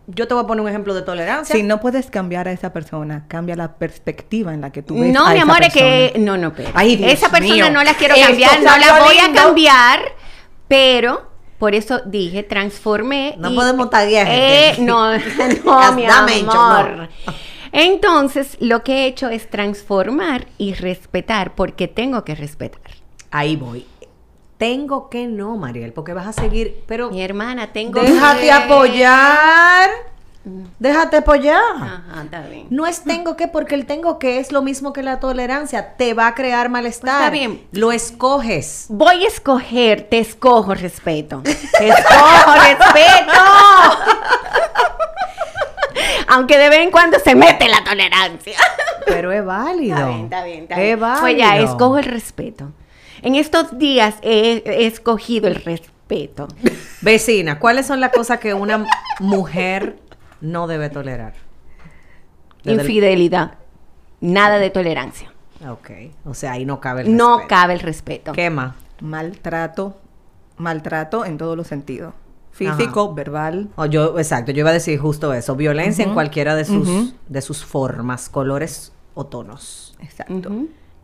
yo 0.07 0.29
te 0.29 0.35
voy 0.35 0.45
a 0.45 0.47
poner 0.47 0.63
un 0.63 0.69
ejemplo 0.69 0.95
de 0.95 1.03
tolerancia. 1.03 1.55
Si 1.55 1.63
no 1.63 1.81
puedes 1.81 2.11
cambiar 2.11 2.49
a 2.49 2.53
esa 2.53 2.73
persona, 2.73 3.25
cambia 3.29 3.57
la 3.57 3.75
perspectiva 3.75 4.55
en 4.55 4.61
la 4.61 4.71
que 4.71 4.83
tú 4.83 4.99
ves 5.01 5.13
No, 5.13 5.27
a 5.27 5.31
mi 5.31 5.37
esa 5.37 5.43
amor, 5.43 5.63
es 5.63 5.73
que. 5.73 6.13
No, 6.19 6.37
no, 6.37 6.53
pero. 6.53 6.71
Ay, 6.75 6.97
Dios 6.97 7.13
Esa 7.13 7.29
persona 7.31 7.55
mío. 7.55 7.71
no 7.71 7.83
la 7.83 7.95
quiero 7.95 8.15
cambiar, 8.15 8.61
no 8.63 8.77
la 8.77 9.05
voy 9.05 9.19
a 9.19 9.33
cambiar, 9.33 10.01
pero. 10.69 11.35
Por 11.59 11.75
eso 11.75 12.01
dije, 12.05 12.43
transformé. 12.43 13.35
No 13.39 13.55
podemos 13.55 13.89
taguear, 13.89 14.27
Eh, 14.31 14.75
no, 14.79 15.17
no, 15.65 15.93
mi 15.93 16.05
amor. 16.07 17.09
Entonces, 17.73 18.57
lo 18.61 18.83
que 18.85 18.93
he 19.05 19.07
hecho 19.07 19.29
es 19.29 19.49
transformar 19.51 20.47
y 20.59 20.75
respetar, 20.75 21.55
porque 21.55 21.89
tengo 21.89 22.25
que 22.25 22.35
respetar. 22.35 22.83
Ahí 23.31 23.57
voy. 23.57 23.87
Tengo 24.59 25.11
que 25.11 25.27
no, 25.27 25.57
Mariel, 25.57 25.93
porque 25.93 26.15
vas 26.15 26.27
a 26.27 26.33
seguir, 26.33 26.83
pero 26.87 27.11
Mi 27.11 27.23
hermana, 27.23 27.73
tengo 27.73 28.01
déjate 28.01 28.41
que- 28.43 28.53
apoyar. 28.53 29.91
Déjate 30.79 31.17
apoyar. 31.17 31.61
Ajá, 31.77 32.23
está 32.23 32.41
bien. 32.43 32.69
No 32.71 32.87
es 32.87 33.03
tengo 33.03 33.35
que, 33.37 33.49
porque 33.49 33.75
el 33.75 33.85
tengo 33.85 34.19
que 34.21 34.39
es 34.39 34.53
lo 34.53 34.63
mismo 34.63 34.93
que 34.93 35.03
la 35.03 35.19
tolerancia. 35.19 35.97
Te 35.97 36.15
va 36.15 36.29
a 36.29 36.35
crear 36.37 36.69
malestar. 36.69 37.17
Está 37.21 37.31
bien. 37.31 37.67
Lo 37.73 37.91
escoges. 37.91 38.87
Voy 38.89 39.25
a 39.25 39.29
escoger, 39.29 40.03
te 40.09 40.21
escojo 40.21 40.73
respeto. 40.75 41.43
Te 41.43 41.51
escojo 41.89 42.53
respeto. 42.55 43.33
Aunque 46.29 46.59
de 46.59 46.69
vez 46.71 46.79
en 46.81 46.91
cuando 46.91 47.19
se 47.19 47.35
mete 47.35 47.69
la 47.69 47.83
tolerancia. 47.85 48.57
Pero 49.05 49.33
es 49.33 49.45
válido. 49.45 49.97
Está 49.97 50.07
bien, 50.09 50.25
está 50.25 50.45
bien, 50.45 50.63
está 50.63 50.75
Es 50.77 50.81
bien. 50.83 51.01
válido. 51.01 51.21
Pues 51.23 51.37
ya, 51.37 51.57
escojo 51.59 51.99
el 51.99 52.05
respeto. 52.05 52.71
En 53.23 53.35
estos 53.35 53.79
días 53.79 54.17
he, 54.23 54.63
he 54.67 54.87
escogido 54.87 55.49
el 55.49 55.57
respeto. 55.57 56.49
Vecina, 57.03 57.59
¿cuáles 57.59 57.87
son 57.87 58.01
las 58.01 58.13
cosas 58.13 58.39
que 58.41 58.55
una 58.55 58.87
mujer 59.21 59.99
no 60.41 60.67
debe 60.67 60.89
tolerar? 60.91 61.35
Desde 62.65 62.81
el- 62.81 62.87
Infidelidad. 62.87 63.55
Nada 64.21 64.59
de 64.59 64.71
tolerancia. 64.71 65.33
Ok. 65.69 65.91
O 66.25 66.35
sea, 66.35 66.53
ahí 66.53 66.65
no 66.65 66.81
cabe 66.81 67.03
el 67.03 67.17
No 67.17 67.37
respeto. 67.39 67.49
cabe 67.49 67.73
el 67.75 67.81
respeto. 67.81 68.33
¿Qué 68.33 68.51
más? 68.51 68.75
Maltrato, 69.01 69.97
maltrato 70.57 71.25
en 71.25 71.39
todos 71.39 71.57
los 71.57 71.67
sentidos. 71.67 72.15
Físico, 72.51 73.13
verbal. 73.15 73.69
O 73.77 73.85
yo, 73.85 74.19
exacto, 74.19 74.51
yo 74.53 74.61
iba 74.61 74.71
a 74.71 74.73
decir 74.73 74.99
justo 74.99 75.35
eso. 75.35 75.55
Violencia 75.57 76.03
en 76.05 76.15
cualquiera 76.15 76.55
de 76.57 76.65
sus, 76.65 77.13
de 77.29 77.43
sus 77.43 77.63
formas, 77.65 78.31
colores 78.31 78.93
o 79.15 79.27
tonos. 79.27 79.95
Exacto. 80.01 80.51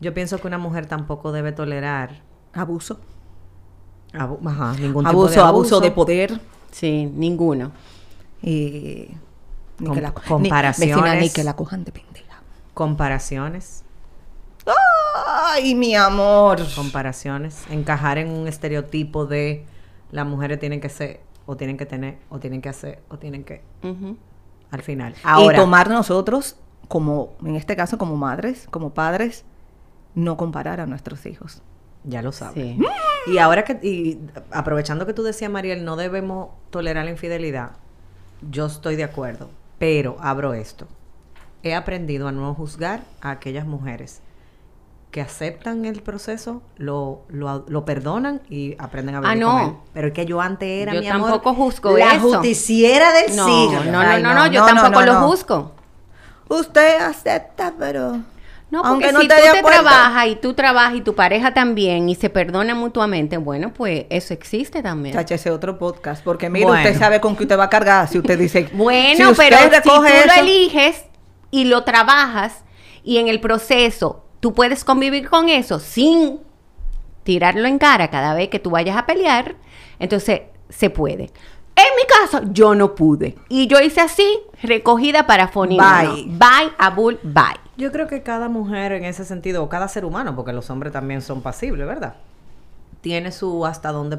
Yo 0.03 0.13
pienso 0.13 0.39
que 0.39 0.47
una 0.49 0.59
mujer 0.59 0.87
tampoco 0.87 1.33
debe 1.33 1.53
tolerar 1.53 2.21
Abuso. 2.53 2.99
abu- 4.13 4.41
ajá, 4.47 4.75
ningún 4.79 5.07
Abuso, 5.07 5.29
tipo 5.29 5.41
de 5.43 5.49
abuso 5.49 5.81
de 5.81 5.91
poder. 5.93 6.41
Sí, 6.73 7.07
ninguno. 7.15 7.71
Y 8.43 9.09
ni 9.79 9.87
Com- 9.87 9.95
que 9.95 10.01
la, 10.03 10.09
ni- 10.11 10.29
comparaciones. 10.29 10.97
vecina, 10.97 11.15
ni 11.15 11.31
que 11.31 11.45
la 11.45 11.55
cojan 11.55 11.85
de 11.85 11.93
pendeja. 11.93 12.41
Comparaciones, 12.75 13.85
Ay, 15.55 15.75
mi 15.75 15.95
amor. 15.95 16.61
comparaciones, 16.75 17.65
encajar 17.71 18.19
en 18.19 18.31
un 18.31 18.49
estereotipo 18.49 19.27
de 19.27 19.65
las 20.11 20.27
mujeres 20.27 20.59
tienen 20.59 20.81
que 20.81 20.89
ser, 20.89 21.21
o 21.47 21.57
tienen 21.57 21.77
que 21.77 21.87
tener, 21.87 22.19
o 22.31 22.39
tienen 22.39 22.61
que 22.63 22.69
hacer, 22.69 23.03
o 23.09 23.19
tienen 23.19 23.45
que, 23.45 23.63
al 24.71 24.83
final. 24.83 25.15
Ahora, 25.23 25.57
y 25.57 25.61
tomar 25.61 25.89
nosotros, 25.91 26.57
como 26.89 27.35
en 27.45 27.57
este 27.57 27.77
caso 27.77 27.99
como 27.99 28.17
madres, 28.17 28.67
como 28.71 28.91
padres, 28.95 29.45
no 30.15 30.37
comparar 30.37 30.81
a 30.81 30.87
nuestros 30.87 31.25
hijos. 31.27 31.63
ya 32.05 32.21
lo 32.23 32.33
sabes. 32.33 32.55
Sí. 32.77 32.79
Y 33.33 33.39
ahora 33.39 33.65
que, 33.65 33.75
y 33.87 34.19
aprovechando 34.51 35.07
que 35.07 35.13
tú 35.15 35.23
decías, 35.23 35.51
Mariel, 35.51 35.85
no 35.85 35.95
debemos 35.97 36.49
tolerar 36.71 37.05
la 37.05 37.13
infidelidad, 37.13 37.73
yo 38.51 38.67
estoy 38.67 38.97
de 38.97 39.05
acuerdo, 39.05 39.49
pero 39.79 40.17
abro 40.21 40.53
esto. 40.55 40.89
He 41.63 41.75
aprendido 41.77 42.27
a 42.27 42.33
no 42.33 42.53
juzgar 42.55 43.03
a 43.21 43.31
aquellas 43.31 43.67
mujeres 43.67 44.21
que 45.13 45.21
aceptan 45.21 45.85
el 45.85 46.03
proceso, 46.03 46.63
lo, 46.79 47.21
lo, 47.29 47.65
lo 47.69 47.85
perdonan 47.85 48.41
y 48.49 48.75
aprenden 48.79 49.15
a 49.17 49.21
vivir 49.21 49.33
Ah, 49.33 49.37
no. 49.37 49.51
con 49.53 49.61
él. 49.61 49.75
Pero 49.95 50.09
es 50.09 50.15
que 50.15 50.25
yo 50.27 50.41
antes 50.41 50.69
era, 50.69 50.95
Yo 50.95 51.01
mi 51.03 51.09
amor, 51.09 51.31
tampoco 51.31 51.55
juzgo 51.55 51.97
la 51.97 52.15
eso. 52.15 52.33
justiciera 52.33 53.13
del 53.13 53.37
No, 53.37 53.45
siglo. 53.45 53.85
no, 53.85 53.93
no, 53.93 53.99
Ay, 54.01 54.23
no, 54.23 54.35
no, 54.35 54.47
no, 54.47 54.47
yo 54.53 54.65
tampoco 54.67 55.05
no, 55.05 55.07
lo 55.07 55.15
juzgo. 55.29 55.73
Usted 56.49 57.01
acepta, 57.03 57.75
pero... 57.79 58.21
No, 58.73 58.81
porque 58.81 58.89
Aunque 58.89 59.13
no 59.13 59.21
si 59.21 59.27
esté 59.27 59.37
tú 59.37 59.53
te 59.53 59.63
trabajas 59.65 60.27
y 60.29 60.37
tú 60.37 60.55
trabajas 60.55 60.95
y 60.95 61.03
tu 61.03 61.15
pareja 61.15 61.53
también 61.53 62.09
y 62.09 62.15
se 62.15 62.31
perdonan 62.31 62.79
mutuamente, 62.79 63.37
bueno, 63.37 63.75
pues 63.75 64.07
eso 64.09 64.33
existe 64.33 64.83
también. 64.83 65.15
Chacha, 65.15 65.35
ese 65.35 65.51
otro 65.51 65.79
podcast, 65.79 66.25
porque 66.25 66.49
mire, 66.49 66.65
Bueno. 66.65 66.81
usted 66.81 66.99
sabe 66.99 67.21
con 67.21 67.37
qué 67.37 67.43
usted 67.43 67.59
va 67.59 67.65
a 67.65 67.69
cargar 67.69 68.09
si 68.09 68.17
usted 68.17 68.39
dice... 68.39 68.71
Bueno, 68.73 69.15
si 69.15 69.25
usted 69.27 69.51
pero 69.51 69.75
si 69.75 69.83
tú 69.83 70.03
lo 70.03 70.41
eliges 70.41 71.05
y 71.51 71.65
lo 71.65 71.85
trabajas 71.85 72.65
y 73.05 73.19
en 73.19 73.29
el 73.29 73.41
proceso 73.41 74.25
tú 74.41 74.55
puedes 74.55 74.85
convivir 74.85 75.29
con 75.29 75.51
eso 75.51 75.79
sin 75.79 76.41
tirarlo 77.25 77.69
en 77.69 77.79
cara 77.79 78.09
cada 78.09 78.33
vez 78.33 78.49
que 78.49 78.59
tú 78.59 78.71
vayas 78.71 78.97
a 78.97 79.05
pelear, 79.05 79.55
entonces 79.99 80.41
se 80.71 80.89
puede. 80.89 81.31
En 81.75 81.85
mi 81.97 82.03
caso, 82.07 82.43
yo 82.53 82.75
no 82.75 82.95
pude. 82.95 83.37
Y 83.49 83.67
yo 83.67 83.81
hice 83.81 84.01
así, 84.01 84.41
recogida 84.63 85.27
para 85.27 85.49
Fonina. 85.49 86.03
Bye. 86.03 86.25
Bye, 86.27 86.73
Abul, 86.79 87.19
bye. 87.23 87.59
Yo 87.77 87.91
creo 87.91 88.07
que 88.07 88.23
cada 88.23 88.49
mujer 88.49 88.93
en 88.93 89.05
ese 89.05 89.25
sentido, 89.25 89.63
o 89.65 89.69
cada 89.69 89.89
ser 89.89 90.05
humano, 90.05 90.37
porque 90.37 90.53
los 90.53 90.69
hombres 90.71 90.93
también 90.93 91.23
son 91.23 91.41
pasibles, 91.41 91.87
¿verdad? 91.87 92.15
Tiene 93.01 93.33
su 93.33 93.65
hasta 93.67 93.91
dónde, 93.91 94.19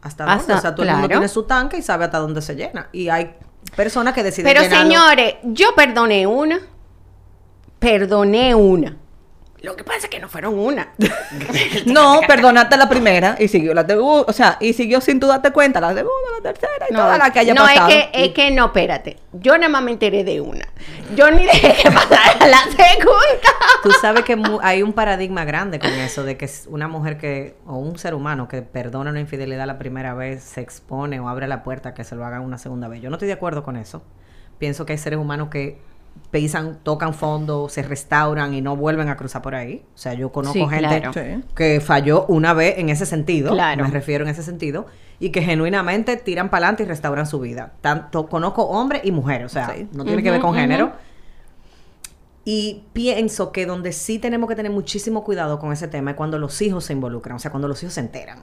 hasta, 0.00 0.24
dónde. 0.24 0.40
Hasta- 0.40 0.56
O 0.56 0.60
sea, 0.60 0.74
todo 0.74 0.86
el 0.86 0.92
mundo 0.92 1.08
tiene 1.08 1.28
su 1.28 1.42
tanque 1.42 1.76
y 1.78 1.82
sabe 1.82 2.04
hasta 2.04 2.18
dónde 2.18 2.40
se 2.40 2.54
llena. 2.54 2.88
Y 2.92 3.08
hay 3.08 3.34
personas 3.76 4.14
que 4.14 4.22
deciden 4.22 4.48
Pero 4.50 4.62
llenarlo. 4.62 4.90
señores, 4.92 5.34
yo 5.42 5.74
perdoné 5.74 6.26
una. 6.26 6.60
Perdoné 7.78 8.54
una. 8.54 8.96
Lo 9.62 9.76
que 9.76 9.84
pasa 9.84 9.98
es 9.98 10.08
que 10.08 10.18
no 10.18 10.28
fueron 10.28 10.58
una. 10.58 10.92
No, 11.86 12.20
perdonaste 12.26 12.76
la 12.76 12.88
primera 12.88 13.36
y 13.38 13.48
siguió 13.48 13.74
la 13.74 13.86
segunda, 13.86 14.24
o 14.28 14.32
sea, 14.32 14.56
y 14.60 14.72
siguió 14.72 15.00
sin 15.00 15.20
tú 15.20 15.26
darte 15.26 15.50
cuenta 15.52 15.80
la 15.80 15.88
segunda, 15.88 16.30
la 16.36 16.42
tercera 16.52 16.86
y 16.88 16.92
No, 16.92 17.00
toda 17.00 17.18
la 17.18 17.30
que 17.30 17.38
haya 17.40 17.54
no, 17.54 17.62
pasado. 17.62 17.88
es 17.88 17.94
que, 17.94 18.24
es 18.24 18.28
que 18.32 18.50
no, 18.50 18.66
espérate. 18.66 19.16
Yo 19.32 19.56
nada 19.56 19.68
más 19.68 19.82
me 19.82 19.92
enteré 19.92 20.24
de 20.24 20.40
una. 20.40 20.66
Yo 21.14 21.30
ni 21.30 21.44
dejé 21.44 21.74
que 21.82 21.90
pasara 21.90 22.46
la 22.46 22.62
segunda. 22.70 23.50
Tú 23.82 23.90
sabes 24.00 24.24
que 24.24 24.40
hay 24.62 24.82
un 24.82 24.92
paradigma 24.92 25.44
grande 25.44 25.78
con 25.78 25.90
eso, 25.90 26.24
de 26.24 26.36
que 26.36 26.48
una 26.68 26.88
mujer 26.88 27.18
que, 27.18 27.56
o 27.66 27.76
un 27.76 27.98
ser 27.98 28.14
humano 28.14 28.48
que 28.48 28.62
perdona 28.62 29.10
una 29.10 29.20
infidelidad 29.20 29.66
la 29.66 29.78
primera 29.78 30.14
vez, 30.14 30.42
se 30.42 30.60
expone 30.60 31.20
o 31.20 31.28
abre 31.28 31.48
la 31.48 31.62
puerta 31.62 31.90
a 31.90 31.94
que 31.94 32.04
se 32.04 32.14
lo 32.14 32.24
hagan 32.24 32.42
una 32.42 32.58
segunda 32.58 32.88
vez. 32.88 33.00
Yo 33.00 33.10
no 33.10 33.16
estoy 33.16 33.28
de 33.28 33.34
acuerdo 33.34 33.62
con 33.62 33.76
eso. 33.76 34.02
Pienso 34.58 34.86
que 34.86 34.92
hay 34.92 34.98
seres 34.98 35.18
humanos 35.18 35.48
que 35.48 35.80
pisan, 36.30 36.78
tocan 36.82 37.12
fondo, 37.14 37.68
se 37.68 37.82
restauran 37.82 38.54
y 38.54 38.60
no 38.62 38.74
vuelven 38.76 39.08
a 39.08 39.16
cruzar 39.16 39.42
por 39.42 39.54
ahí. 39.54 39.84
O 39.94 39.98
sea, 39.98 40.14
yo 40.14 40.32
conozco 40.32 40.54
Sí, 40.54 40.66
gente 40.68 41.00
claro. 41.00 41.12
Sí. 41.12 41.44
que 41.54 41.80
falló 41.80 42.24
una 42.26 42.54
vez 42.54 42.78
en 42.78 42.88
ese 42.88 43.04
sentido, 43.06 43.52
Claro. 43.52 43.84
me 43.84 43.90
refiero 43.90 44.24
en 44.24 44.30
ese 44.30 44.42
sentido, 44.42 44.86
y 45.20 45.30
que 45.30 45.42
genuinamente 45.42 46.16
tiran 46.16 46.48
para 46.48 46.66
adelante 46.66 46.82
y 46.84 46.86
restauran 46.86 47.26
su 47.26 47.38
vida. 47.38 47.74
Tanto 47.80 48.26
conozco 48.28 48.64
hombres 48.64 49.02
y 49.04 49.12
mujeres, 49.12 49.46
o 49.46 49.48
sea, 49.50 49.74
Sí. 49.76 49.88
no 49.92 50.04
tiene 50.04 50.22
que 50.22 50.30
ver 50.30 50.40
con 50.40 50.54
género. 50.54 50.92
Y 52.44 52.84
pienso 52.92 53.52
que 53.52 53.66
donde 53.66 53.92
sí 53.92 54.18
tenemos 54.18 54.48
que 54.48 54.56
tener 54.56 54.72
muchísimo 54.72 55.22
cuidado 55.22 55.58
con 55.60 55.72
ese 55.72 55.86
tema 55.86 56.10
es 56.12 56.16
cuando 56.16 56.38
los 56.38 56.60
hijos 56.60 56.84
se 56.84 56.92
involucran, 56.92 57.36
o 57.36 57.38
sea, 57.38 57.50
cuando 57.52 57.68
los 57.68 57.80
hijos 57.82 57.94
se 57.94 58.00
enteran. 58.00 58.38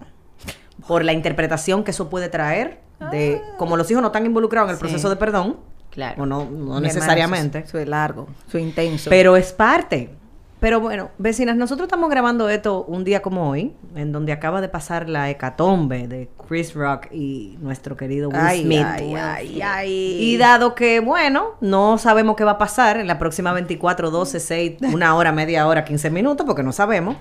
Por 0.87 1.03
la 1.03 1.11
interpretación 1.11 1.83
que 1.83 1.91
eso 1.91 2.09
puede 2.09 2.29
traer, 2.29 2.79
de 3.11 3.41
como 3.57 3.75
los 3.77 3.89
hijos 3.91 4.01
no 4.01 4.07
están 4.07 4.25
involucrados 4.25 4.69
en 4.69 4.73
el 4.73 4.77
Sí. 4.77 4.81
proceso 4.81 5.09
de 5.09 5.15
perdón, 5.17 5.57
Claro. 5.89 6.23
o 6.23 6.25
no, 6.25 6.49
no 6.49 6.79
necesariamente, 6.79 7.59
es 7.59 7.87
largo, 7.87 8.27
es 8.47 8.55
intenso. 8.55 9.09
pero 9.09 9.35
es 9.35 9.51
parte. 9.51 10.09
Pero 10.59 10.81
bueno, 10.81 11.09
vecinas, 11.17 11.55
nosotros 11.55 11.85
estamos 11.87 12.09
grabando 12.09 12.49
esto 12.49 12.83
un 12.83 13.05
día 13.05 13.21
como 13.21 13.49
hoy, 13.49 13.73
en 13.95 14.11
donde 14.11 14.33
acaba 14.33 14.59
de 14.59 14.67
pasar 14.67 15.07
la 15.07 15.29
hecatombe 15.29 16.09
de 16.09 16.29
Chris 16.47 16.73
Rock 16.73 17.07
y 17.11 17.57
nuestro 17.61 17.95
querido 17.95 18.27
Will 18.27 18.39
ay, 18.41 18.63
Smith. 18.63 18.85
ay, 18.85 19.15
ay, 19.15 19.61
ay. 19.61 20.17
Y 20.19 20.37
dado 20.37 20.75
que, 20.75 20.99
bueno, 20.99 21.51
no 21.61 21.97
sabemos 21.97 22.35
qué 22.35 22.43
va 22.43 22.51
a 22.51 22.57
pasar 22.57 22.97
en 22.99 23.07
la 23.07 23.17
próxima 23.17 23.53
24, 23.53 24.11
12, 24.11 24.39
6, 24.41 24.77
una 24.93 25.15
hora, 25.15 25.31
media 25.31 25.65
hora, 25.65 25.85
15 25.85 26.09
minutos, 26.09 26.45
porque 26.45 26.63
no 26.63 26.73
sabemos. 26.73 27.15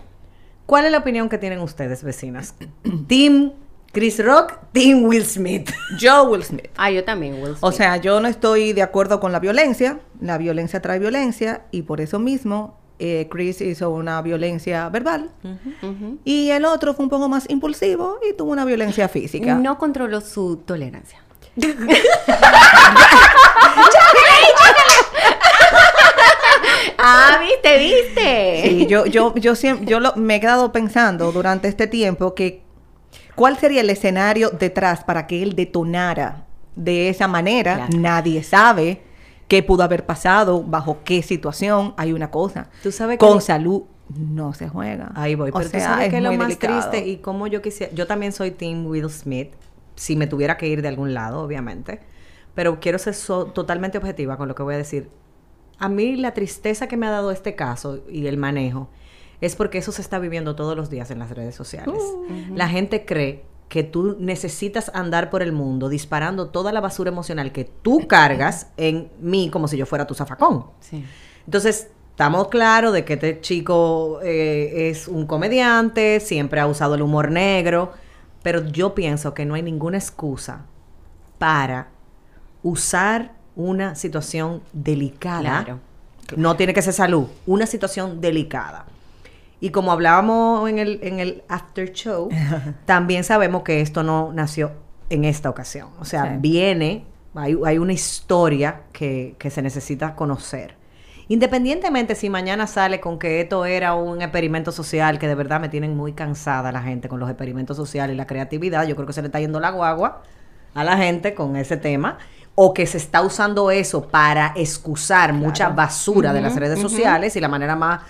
¿Cuál 0.66 0.86
es 0.86 0.90
la 0.90 0.98
opinión 0.98 1.28
que 1.28 1.38
tienen 1.38 1.60
ustedes, 1.60 2.02
vecinas? 2.02 2.56
¿Team 3.06 3.52
Chris 3.92 4.22
Rock? 4.24 4.58
¿Team 4.72 5.04
Will 5.04 5.24
Smith? 5.24 5.70
Yo, 5.98 6.24
Will 6.24 6.44
Smith. 6.44 6.68
Ah, 6.76 6.90
yo 6.90 7.04
también, 7.04 7.42
Will 7.42 7.56
O 7.60 7.70
Smith. 7.70 7.78
sea, 7.78 7.96
yo 7.96 8.20
no 8.20 8.28
estoy 8.28 8.72
de 8.72 8.82
acuerdo 8.82 9.18
con 9.18 9.32
la 9.32 9.40
violencia. 9.40 9.98
La 10.20 10.38
violencia 10.38 10.80
trae 10.82 10.98
violencia 10.98 11.62
y 11.70 11.82
por 11.82 12.00
eso 12.00 12.18
mismo 12.18 12.78
eh, 12.98 13.28
Chris 13.30 13.60
hizo 13.60 13.90
una 13.90 14.20
violencia 14.22 14.88
verbal 14.88 15.30
y 16.24 16.50
el 16.50 16.64
otro 16.64 16.94
fue 16.94 17.04
un 17.04 17.10
poco 17.10 17.28
más 17.28 17.48
impulsivo 17.48 18.18
y 18.28 18.34
tuvo 18.36 18.52
una 18.52 18.64
violencia 18.64 19.08
física. 19.08 19.54
No 19.54 19.78
controló 19.78 20.20
su 20.20 20.56
tolerancia. 20.58 21.20
ah, 26.98 27.38
viste, 27.40 27.78
viste. 27.78 28.62
Sí, 28.64 28.86
yo, 28.86 29.06
yo, 29.06 29.34
yo 29.36 29.54
siempre, 29.54 29.86
yo 29.86 30.00
lo- 30.00 30.14
me 30.16 30.36
he 30.36 30.40
quedado 30.40 30.72
pensando 30.72 31.32
durante 31.32 31.68
este 31.68 31.86
tiempo 31.86 32.34
que 32.34 32.62
cuál 33.38 33.56
sería 33.56 33.80
el 33.80 33.90
escenario 33.90 34.50
detrás 34.50 35.04
para 35.04 35.26
que 35.26 35.42
él 35.42 35.54
detonara 35.54 36.44
de 36.76 37.08
esa 37.08 37.28
manera. 37.28 37.74
Claro. 37.76 37.98
Nadie 37.98 38.42
sabe 38.42 39.02
qué 39.46 39.62
pudo 39.62 39.82
haber 39.84 40.04
pasado, 40.04 40.62
bajo 40.62 40.98
qué 41.04 41.22
situación. 41.22 41.94
Hay 41.96 42.12
una 42.12 42.30
cosa. 42.30 42.68
Tú 42.82 42.92
sabes 42.92 43.18
que 43.18 43.24
con 43.26 43.40
salud 43.40 43.82
no 44.14 44.52
se 44.54 44.68
juega. 44.68 45.12
Ahí 45.14 45.34
voy. 45.34 45.50
O 45.50 45.52
Pero 45.54 45.64
tú 45.66 45.70
sea, 45.78 45.80
sabes 45.88 46.06
es 46.06 46.10
que 46.10 46.16
es 46.18 46.22
lo 46.22 46.32
más 46.34 46.48
delicado. 46.48 46.80
triste 46.90 47.06
y 47.08 47.18
como 47.18 47.46
yo 47.46 47.62
quisiera. 47.62 47.92
Yo 47.94 48.06
también 48.06 48.32
soy 48.32 48.50
Team 48.50 48.86
Will 48.86 49.08
Smith, 49.10 49.52
si 49.96 50.16
me 50.16 50.26
tuviera 50.26 50.56
que 50.56 50.66
ir 50.66 50.82
de 50.82 50.88
algún 50.88 51.14
lado, 51.14 51.40
obviamente. 51.40 52.00
Pero 52.54 52.80
quiero 52.80 52.98
ser 52.98 53.14
so- 53.14 53.46
totalmente 53.46 53.98
objetiva 53.98 54.36
con 54.36 54.48
lo 54.48 54.54
que 54.54 54.62
voy 54.64 54.74
a 54.74 54.78
decir. 54.78 55.08
A 55.78 55.88
mí 55.88 56.16
la 56.16 56.34
tristeza 56.34 56.88
que 56.88 56.96
me 56.96 57.06
ha 57.06 57.10
dado 57.10 57.30
este 57.30 57.54
caso 57.54 58.00
y 58.10 58.26
el 58.26 58.36
manejo 58.36 58.88
es 59.40 59.56
porque 59.56 59.78
eso 59.78 59.92
se 59.92 60.02
está 60.02 60.18
viviendo 60.18 60.56
todos 60.56 60.76
los 60.76 60.90
días 60.90 61.10
en 61.10 61.18
las 61.18 61.30
redes 61.30 61.54
sociales. 61.54 62.00
Uh. 62.00 62.56
La 62.56 62.68
gente 62.68 63.04
cree 63.04 63.44
que 63.68 63.82
tú 63.82 64.16
necesitas 64.18 64.90
andar 64.94 65.30
por 65.30 65.42
el 65.42 65.52
mundo 65.52 65.88
disparando 65.88 66.48
toda 66.48 66.72
la 66.72 66.80
basura 66.80 67.10
emocional 67.10 67.52
que 67.52 67.64
tú 67.64 68.08
cargas 68.08 68.68
en 68.76 69.10
mí 69.20 69.50
como 69.50 69.68
si 69.68 69.76
yo 69.76 69.86
fuera 69.86 70.06
tu 70.06 70.14
zafacón. 70.14 70.66
Sí. 70.80 71.04
Entonces, 71.44 71.88
estamos 72.10 72.48
claros 72.48 72.92
de 72.92 73.04
que 73.04 73.14
este 73.14 73.40
chico 73.40 74.20
eh, 74.22 74.88
es 74.90 75.06
un 75.06 75.26
comediante, 75.26 76.20
siempre 76.20 76.60
ha 76.60 76.66
usado 76.66 76.94
el 76.94 77.02
humor 77.02 77.30
negro, 77.30 77.92
pero 78.42 78.66
yo 78.66 78.94
pienso 78.94 79.34
que 79.34 79.44
no 79.44 79.54
hay 79.54 79.62
ninguna 79.62 79.98
excusa 79.98 80.64
para 81.38 81.88
usar 82.62 83.34
una 83.54 83.94
situación 83.94 84.62
delicada. 84.72 85.64
Claro. 85.64 85.80
No 86.36 86.56
tiene 86.56 86.74
que 86.74 86.82
ser 86.82 86.92
salud, 86.92 87.26
una 87.46 87.66
situación 87.66 88.20
delicada. 88.20 88.86
Y 89.60 89.70
como 89.70 89.90
hablábamos 89.92 90.68
en 90.68 90.78
el, 90.78 91.00
en 91.02 91.20
el 91.20 91.42
after 91.48 91.92
show, 91.92 92.28
también 92.86 93.24
sabemos 93.24 93.62
que 93.62 93.80
esto 93.80 94.02
no 94.02 94.32
nació 94.32 94.72
en 95.10 95.24
esta 95.24 95.50
ocasión. 95.50 95.88
O 95.98 96.04
sea, 96.04 96.24
Sí. 96.24 96.30
viene, 96.38 97.04
hay, 97.34 97.56
hay 97.64 97.78
una 97.78 97.92
historia 97.92 98.82
que, 98.92 99.34
que 99.38 99.50
se 99.50 99.62
necesita 99.62 100.14
conocer. 100.14 100.76
Independientemente 101.30 102.14
si 102.14 102.30
mañana 102.30 102.66
sale 102.66 103.00
con 103.00 103.18
que 103.18 103.40
esto 103.42 103.66
era 103.66 103.94
un 103.94 104.22
experimento 104.22 104.72
social, 104.72 105.18
que 105.18 105.28
de 105.28 105.34
verdad 105.34 105.60
me 105.60 105.68
tienen 105.68 105.94
muy 105.96 106.12
cansada 106.14 106.72
la 106.72 106.80
gente 106.82 107.08
con 107.08 107.20
los 107.20 107.28
experimentos 107.28 107.76
sociales 107.76 108.14
y 108.14 108.16
la 108.16 108.26
creatividad, 108.26 108.86
yo 108.86 108.94
creo 108.96 109.06
que 109.06 109.12
se 109.12 109.20
le 109.20 109.26
está 109.28 109.38
yendo 109.38 109.60
la 109.60 109.70
guagua 109.70 110.22
a 110.74 110.84
la 110.84 110.96
gente 110.96 111.34
con 111.34 111.56
ese 111.56 111.76
tema, 111.76 112.16
o 112.54 112.72
que 112.72 112.86
se 112.86 112.96
está 112.96 113.20
usando 113.22 113.70
eso 113.70 114.08
para 114.08 114.52
excusar 114.56 115.32
mucha 115.34 115.68
basura 115.68 116.32
de 116.32 116.40
las 116.40 116.56
redes 116.56 116.80
sociales 116.80 117.36
y 117.36 117.40
la 117.40 117.48
manera 117.48 117.76
más 117.76 118.00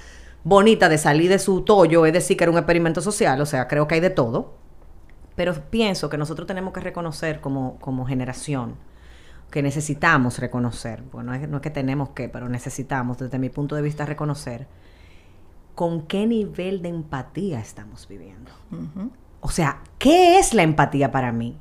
bonita 0.49 0.89
de 0.89 0.99
salir 0.99 1.29
de 1.29 1.39
su 1.39 1.63
tollo 1.63 2.07
es 2.07 2.13
decir 2.13 2.37
que 2.37 2.45
era 2.45 2.51
un 2.51 2.59
experimento 2.59 3.01
social, 3.01 3.41
o 3.41 3.47
sea, 3.47 3.69
creo 3.69 3.87
que 3.87 3.97
hay 3.97 4.01
de 4.01 4.11
todo. 4.11 4.55
Pero 5.37 5.55
pienso 5.71 6.09
que 6.09 6.19
nosotros 6.19 6.49
tenemos 6.49 6.73
que 6.73 6.81
reconocer 6.81 7.41
como, 7.41 7.79
como 7.79 8.07
generación, 8.07 8.75
que 9.51 9.63
necesitamos 9.63 10.39
reconocer, 10.39 11.03
bueno, 11.13 11.31
no 11.31 11.37
es, 11.37 11.49
no 11.49 11.57
es 11.59 11.63
que 11.63 11.71
tenemos 11.71 12.11
que, 12.11 12.29
pero 12.29 12.49
necesitamos, 12.49 13.19
desde 13.19 13.39
mi 13.39 13.49
punto 13.49 13.77
de 13.77 13.83
vista, 13.83 14.05
reconocer 14.05 14.67
con 15.75 16.07
qué 16.07 16.27
nivel 16.27 16.83
de 16.83 16.89
empatía 16.89 17.61
estamos 17.61 18.09
viviendo. 18.09 18.51
O 19.41 19.49
sea, 19.49 19.83
¿qué 19.99 20.39
es 20.41 20.55
la 20.55 20.65
empatía 20.65 21.13
para 21.13 21.31
mí? 21.31 21.57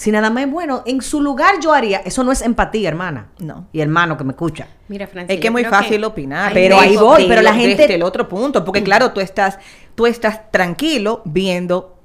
Si 0.00 0.10
nada 0.10 0.30
más 0.30 0.44
es 0.44 0.50
bueno, 0.50 0.82
en 0.86 1.02
su 1.02 1.20
lugar 1.20 1.56
yo 1.60 1.74
haría, 1.74 1.98
eso 1.98 2.24
no 2.24 2.32
es 2.32 2.40
empatía, 2.40 2.88
hermana. 2.88 3.26
No. 3.38 3.66
Y 3.70 3.82
hermano 3.82 4.16
que 4.16 4.24
me 4.24 4.30
escucha. 4.30 4.66
Mira, 4.88 5.06
Francia. 5.06 5.34
Es 5.34 5.42
que 5.42 5.48
es 5.48 5.52
muy 5.52 5.62
fácil 5.66 6.02
opinar. 6.04 6.54
Pero 6.54 6.80
ahí 6.80 6.96
voy, 6.96 7.26
pero 7.28 7.42
la 7.42 7.52
gente- 7.52 7.82
Desde 7.82 7.96
el 7.96 8.02
otro 8.02 8.26
punto, 8.26 8.64
porque 8.64 8.82
claro, 8.82 9.12
tú 9.12 9.20
estás, 9.20 9.58
tú 9.94 10.06
estás 10.06 10.50
tranquilo 10.50 11.20
viendo 11.26 11.98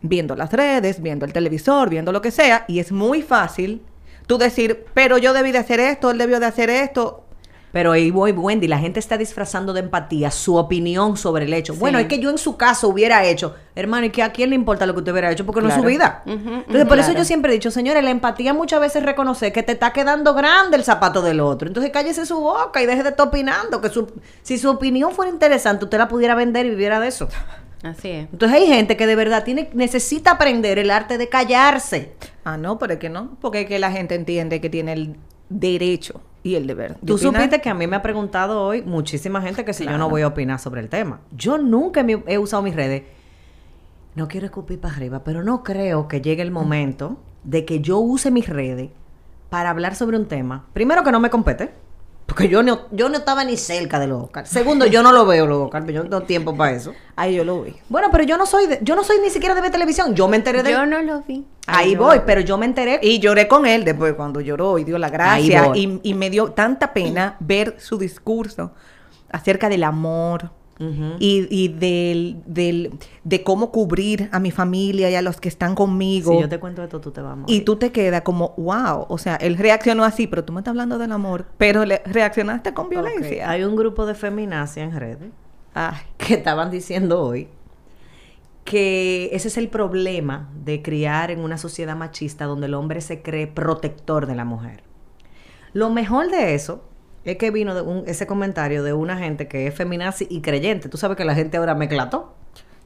viendo 0.00 0.36
las 0.36 0.52
redes, 0.52 1.02
viendo 1.02 1.26
el 1.26 1.32
televisor, 1.32 1.90
viendo 1.90 2.12
lo 2.12 2.22
que 2.22 2.30
sea, 2.30 2.64
y 2.68 2.78
es 2.78 2.92
muy 2.92 3.20
fácil 3.20 3.82
tú 4.28 4.38
decir, 4.38 4.86
pero 4.94 5.18
yo 5.18 5.32
debí 5.32 5.50
de 5.50 5.58
hacer 5.58 5.80
esto, 5.80 6.12
él 6.12 6.18
debió 6.18 6.38
de 6.38 6.46
hacer 6.46 6.70
esto. 6.70 7.24
Pero 7.72 7.92
ahí 7.92 8.10
voy, 8.10 8.32
Wendy, 8.32 8.66
la 8.66 8.78
gente 8.78 8.98
está 8.98 9.16
disfrazando 9.16 9.72
de 9.72 9.80
empatía 9.80 10.30
su 10.30 10.56
opinión 10.56 11.16
sobre 11.16 11.44
el 11.44 11.52
hecho. 11.52 11.74
Bueno, 11.74 11.98
es 11.98 12.06
que 12.06 12.18
yo 12.18 12.30
en 12.30 12.38
su 12.38 12.56
caso 12.56 12.88
hubiera 12.88 13.24
hecho, 13.24 13.54
hermano, 13.76 14.06
¿y 14.06 14.10
que 14.10 14.22
a 14.22 14.32
quién 14.32 14.50
le 14.50 14.56
importa 14.56 14.86
lo 14.86 14.92
que 14.94 15.00
usted 15.00 15.12
hubiera 15.12 15.30
hecho? 15.30 15.46
Porque 15.46 15.60
no 15.60 15.68
es 15.68 15.74
su 15.74 15.82
vida. 15.82 16.22
Entonces, 16.26 16.86
por 16.86 16.98
eso 16.98 17.12
yo 17.12 17.24
siempre 17.24 17.52
he 17.52 17.54
dicho, 17.54 17.70
señores, 17.70 18.02
la 18.02 18.10
empatía 18.10 18.54
muchas 18.54 18.80
veces 18.80 19.02
reconoce 19.04 19.52
que 19.52 19.62
te 19.62 19.72
está 19.72 19.92
quedando 19.92 20.34
grande 20.34 20.76
el 20.76 20.84
zapato 20.84 21.22
del 21.22 21.40
otro. 21.40 21.68
Entonces, 21.68 21.92
cállese 21.92 22.26
su 22.26 22.40
boca 22.40 22.82
y 22.82 22.86
deje 22.86 23.02
de 23.02 23.10
estar 23.10 23.28
opinando. 23.28 23.80
Que 23.80 23.88
su, 23.88 24.10
si 24.42 24.58
su 24.58 24.70
opinión 24.70 25.12
fuera 25.12 25.30
interesante, 25.30 25.84
usted 25.84 25.98
la 25.98 26.08
pudiera 26.08 26.34
vender 26.34 26.66
y 26.66 26.70
viviera 26.70 26.98
de 26.98 27.08
eso. 27.08 27.28
Así 27.82 28.10
es. 28.10 28.28
Entonces, 28.32 28.58
hay 28.58 28.66
gente 28.66 28.96
que 28.96 29.06
de 29.06 29.14
verdad 29.14 29.44
tiene, 29.44 29.70
necesita 29.72 30.32
aprender 30.32 30.78
el 30.78 30.90
arte 30.90 31.18
de 31.18 31.28
callarse. 31.28 32.12
Ah, 32.44 32.56
no, 32.56 32.78
pero 32.78 32.94
es 32.94 32.98
que 32.98 33.08
no, 33.08 33.36
porque 33.40 33.62
es 33.62 33.66
que 33.66 33.78
la 33.78 33.92
gente 33.92 34.14
entiende 34.16 34.60
que 34.60 34.68
tiene 34.68 34.92
el 34.92 35.16
derecho 35.48 36.20
y 36.42 36.54
el 36.54 36.66
deber. 36.66 36.94
de 37.00 37.06
Tú 37.06 37.14
opinar. 37.14 37.34
supiste 37.34 37.60
que 37.60 37.68
a 37.68 37.74
mí 37.74 37.86
me 37.86 37.96
ha 37.96 38.02
preguntado 38.02 38.62
hoy 38.62 38.82
muchísima 38.82 39.42
gente 39.42 39.64
que 39.64 39.72
si 39.74 39.84
yo 39.84 39.98
no 39.98 40.08
voy 40.08 40.22
a 40.22 40.28
opinar 40.28 40.58
sobre 40.58 40.80
el 40.80 40.88
tema. 40.88 41.20
Yo 41.36 41.58
nunca 41.58 42.02
me- 42.02 42.22
he 42.26 42.38
usado 42.38 42.62
mis 42.62 42.74
redes. 42.74 43.02
No 44.14 44.26
quiero 44.28 44.46
escupir 44.46 44.80
para 44.80 44.94
arriba, 44.94 45.22
pero 45.24 45.42
no 45.44 45.62
creo 45.62 46.08
que 46.08 46.20
llegue 46.20 46.42
el 46.42 46.50
momento 46.50 47.18
de 47.44 47.64
que 47.64 47.80
yo 47.80 47.98
use 47.98 48.30
mis 48.30 48.48
redes 48.48 48.90
para 49.50 49.70
hablar 49.70 49.94
sobre 49.94 50.16
un 50.16 50.26
tema. 50.26 50.66
Primero 50.72 51.02
que 51.04 51.12
no 51.12 51.20
me 51.20 51.30
compete, 51.30 51.70
porque 52.30 52.48
yo 52.48 52.62
no, 52.62 52.82
yo 52.92 53.08
no 53.08 53.18
estaba 53.18 53.42
ni 53.44 53.56
cerca 53.56 53.98
de 53.98 54.06
los 54.06 54.22
Oscars. 54.24 54.48
Segundo, 54.48 54.86
yo 54.86 55.02
no 55.02 55.10
lo 55.10 55.26
veo 55.26 55.46
los 55.46 55.64
Oscars, 55.64 55.84
yo 55.88 56.04
no 56.04 56.08
tengo 56.08 56.22
tiempo 56.22 56.56
para 56.56 56.72
eso. 56.72 56.92
Ahí 57.16 57.34
yo 57.34 57.42
lo 57.44 57.62
vi. 57.62 57.74
Bueno, 57.88 58.08
pero 58.12 58.22
yo 58.22 58.36
no 58.36 58.46
soy 58.46 58.66
de- 58.68 58.78
yo 58.82 58.94
no 58.94 59.02
soy 59.02 59.18
ni 59.20 59.30
siquiera 59.30 59.54
de 59.54 59.60
ver 59.60 59.70
televisión. 59.72 60.14
Yo 60.14 60.28
me 60.28 60.36
enteré 60.36 60.62
de 60.62 60.70
Yo 60.70 60.86
no 60.86 61.02
lo 61.02 61.22
vi. 61.22 61.44
Ahí 61.66 61.96
voy, 61.96 62.20
pero 62.24 62.40
yo 62.40 62.56
me 62.56 62.66
enteré 62.66 63.00
Y 63.02 63.18
lloré 63.18 63.48
con 63.48 63.66
él 63.66 63.84
después 63.84 64.14
cuando 64.14 64.40
lloró 64.40 64.78
y 64.78 64.84
dio 64.84 64.96
la 64.98 65.10
gracia. 65.10 65.72
y 65.74 66.14
me 66.14 66.30
dio 66.30 66.52
tanta 66.52 66.92
pena 66.92 67.36
ver 67.40 67.76
su 67.78 67.98
discurso 67.98 68.72
acerca 69.32 69.68
del 69.68 69.84
amor 69.84 70.50
Y, 71.18 71.46
y 71.50 71.68
del, 71.68 72.42
del- 72.46 72.92
de 73.24 73.42
cómo 73.42 73.70
cubrir 73.70 74.30
a 74.32 74.40
mi 74.40 74.50
familia 74.50 75.10
y 75.10 75.14
a 75.14 75.20
los 75.20 75.38
que 75.38 75.48
están 75.50 75.74
conmigo. 75.74 76.32
Si 76.32 76.40
yo 76.40 76.48
te 76.48 76.58
cuento 76.58 76.82
esto, 76.82 77.00
tú 77.02 77.10
te 77.10 77.20
vas 77.20 77.32
a 77.32 77.36
morir. 77.36 77.54
Y 77.54 77.60
tú 77.66 77.76
te 77.76 77.92
quedas 77.92 78.22
como, 78.22 78.54
wow, 78.56 79.04
o 79.08 79.18
sea, 79.18 79.36
él 79.36 79.58
reaccionó 79.58 80.04
así, 80.04 80.26
pero 80.26 80.42
tú 80.44 80.54
me 80.54 80.60
estás 80.60 80.72
hablando 80.72 80.96
del 80.96 81.12
amor, 81.12 81.44
pero 81.58 81.84
le 81.84 82.00
reaccionaste 82.06 82.72
con 82.72 82.88
violencia. 82.88 83.50
Hay 83.50 83.62
un 83.64 83.76
grupo 83.76 84.06
de 84.06 84.14
feminacia 84.14 84.82
en 84.82 84.98
redes 84.98 85.30
Ay, 85.74 85.98
que 86.16 86.34
estaban 86.34 86.70
diciendo 86.70 87.22
hoy 87.22 87.48
que 88.64 89.30
ese 89.32 89.48
es 89.48 89.56
el 89.56 89.68
problema 89.68 90.50
de 90.64 90.82
criar 90.82 91.30
en 91.30 91.40
una 91.40 91.58
sociedad 91.58 91.96
machista 91.96 92.44
donde 92.44 92.66
el 92.66 92.74
hombre 92.74 93.00
se 93.00 93.22
cree 93.22 93.46
protector 93.46 94.26
de 94.26 94.34
la 94.34 94.44
mujer. 94.44 94.82
Lo 95.72 95.90
mejor 95.90 96.30
de 96.30 96.54
eso 96.54 96.84
es 97.24 97.36
que 97.36 97.50
vino 97.50 97.74
de 97.74 97.82
un- 97.82 98.04
ese 98.06 98.26
comentario 98.26 98.82
de 98.82 98.92
una 98.92 99.16
gente 99.18 99.46
que 99.48 99.66
es 99.66 99.74
feminazi 99.74 100.26
y 100.30 100.40
creyente. 100.40 100.88
Tú 100.88 100.96
sabes 100.96 101.16
que 101.16 101.24
la 101.24 101.34
gente 101.34 101.56
ahora 101.56 101.74
mezcla 101.74 102.10
todo. 102.10 102.34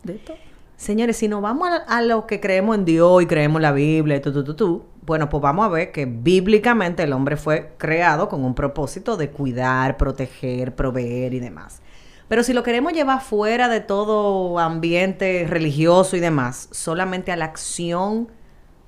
de 0.02 0.16
esto. 0.16 0.34
Señores, 0.76 1.16
si 1.16 1.28
nos 1.28 1.40
vamos 1.40 1.68
a, 1.68 1.76
a 1.76 2.02
lo 2.02 2.26
que 2.26 2.40
creemos 2.40 2.76
en 2.76 2.84
Dios 2.84 3.22
y 3.22 3.26
creemos 3.26 3.56
en 3.58 3.62
la 3.62 3.72
Biblia 3.72 4.16
y 4.16 4.20
tú, 4.20 4.32
tú, 4.32 4.42
tú, 4.44 4.54
tú, 4.54 4.84
bueno, 5.06 5.28
pues 5.30 5.40
vamos 5.40 5.64
a 5.64 5.68
ver 5.68 5.92
que 5.92 6.04
bíblicamente 6.04 7.04
el 7.04 7.12
hombre 7.12 7.36
fue 7.36 7.72
creado 7.78 8.28
con 8.28 8.44
un 8.44 8.54
propósito 8.54 9.16
de 9.16 9.30
cuidar, 9.30 9.96
proteger, 9.96 10.74
proveer 10.74 11.32
y 11.32 11.40
demás. 11.40 11.80
Pero 12.26 12.42
si 12.42 12.52
lo 12.52 12.62
queremos 12.62 12.92
llevar 12.92 13.20
fuera 13.22 13.68
de 13.68 13.80
todo 13.80 14.58
ambiente 14.58 15.46
religioso 15.48 16.16
y 16.16 16.20
demás, 16.20 16.68
solamente 16.72 17.30
a 17.32 17.36
la 17.36 17.44
acción 17.44 18.28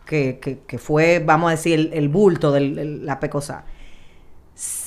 que, 0.04 0.38
que- 0.40 0.58
que 0.66 0.78
fue, 0.78 1.22
vamos 1.24 1.48
a 1.48 1.50
decir, 1.52 1.78
el, 1.78 1.92
el 1.92 2.08
bulto 2.08 2.50
de 2.52 2.60
la 3.02 3.20
pecosa. 3.20 3.64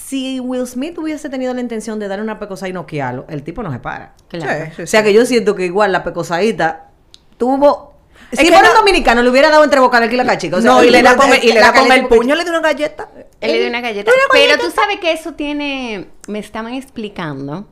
Si 0.09 0.39
Will 0.39 0.65
Smith 0.65 0.97
hubiese 0.97 1.29
tenido 1.29 1.53
la 1.53 1.61
intención 1.61 1.99
de 1.99 2.07
darle 2.07 2.23
una 2.23 2.39
pecosa 2.39 2.67
y 2.67 2.73
noquearlo, 2.73 3.25
el 3.29 3.43
tipo 3.43 3.61
no 3.61 3.71
se 3.71 3.77
para. 3.77 4.15
Claro. 4.27 4.65
Sí, 4.65 4.71
sí, 4.77 4.81
O 4.81 4.87
sea 4.87 5.03
que 5.03 5.13
yo 5.13 5.23
siento 5.25 5.53
que 5.55 5.65
igual 5.65 5.91
la 5.91 6.03
pecosadita 6.03 6.89
tuvo. 7.37 7.93
Si 8.31 8.37
fuera 8.47 8.61
no- 8.63 8.69
un 8.71 8.75
dominicano, 8.77 9.21
le 9.21 9.29
hubiera 9.29 9.49
dado 9.51 9.63
entre 9.63 9.79
boca 9.79 9.97
aquí 10.03 10.15
la 10.15 10.25
cachica. 10.25 10.57
O 10.57 10.61
sea, 10.61 10.71
no, 10.71 10.83
y 10.83 10.89
le 10.89 11.03
da 11.03 11.15
con, 11.15 11.31
el- 11.31 11.43
y 11.43 11.47
le 11.49 11.59
la 11.59 11.67
da 11.67 11.73
con 11.73 11.83
el 11.83 11.87
caliente- 11.89 12.15
puño, 12.15 12.33
le 12.35 12.43
dio 12.43 12.51
una 12.53 12.61
galleta. 12.61 13.09
Él 13.39 13.51
le 13.51 13.59
dio 13.59 13.69
una 13.69 13.81
galleta. 13.81 14.11
Pero 14.31 14.57
tú 14.63 14.71
sabes 14.71 14.99
que 14.99 15.11
eso 15.11 15.33
tiene, 15.33 16.07
me 16.27 16.39
estaban 16.39 16.73
explicando. 16.73 17.67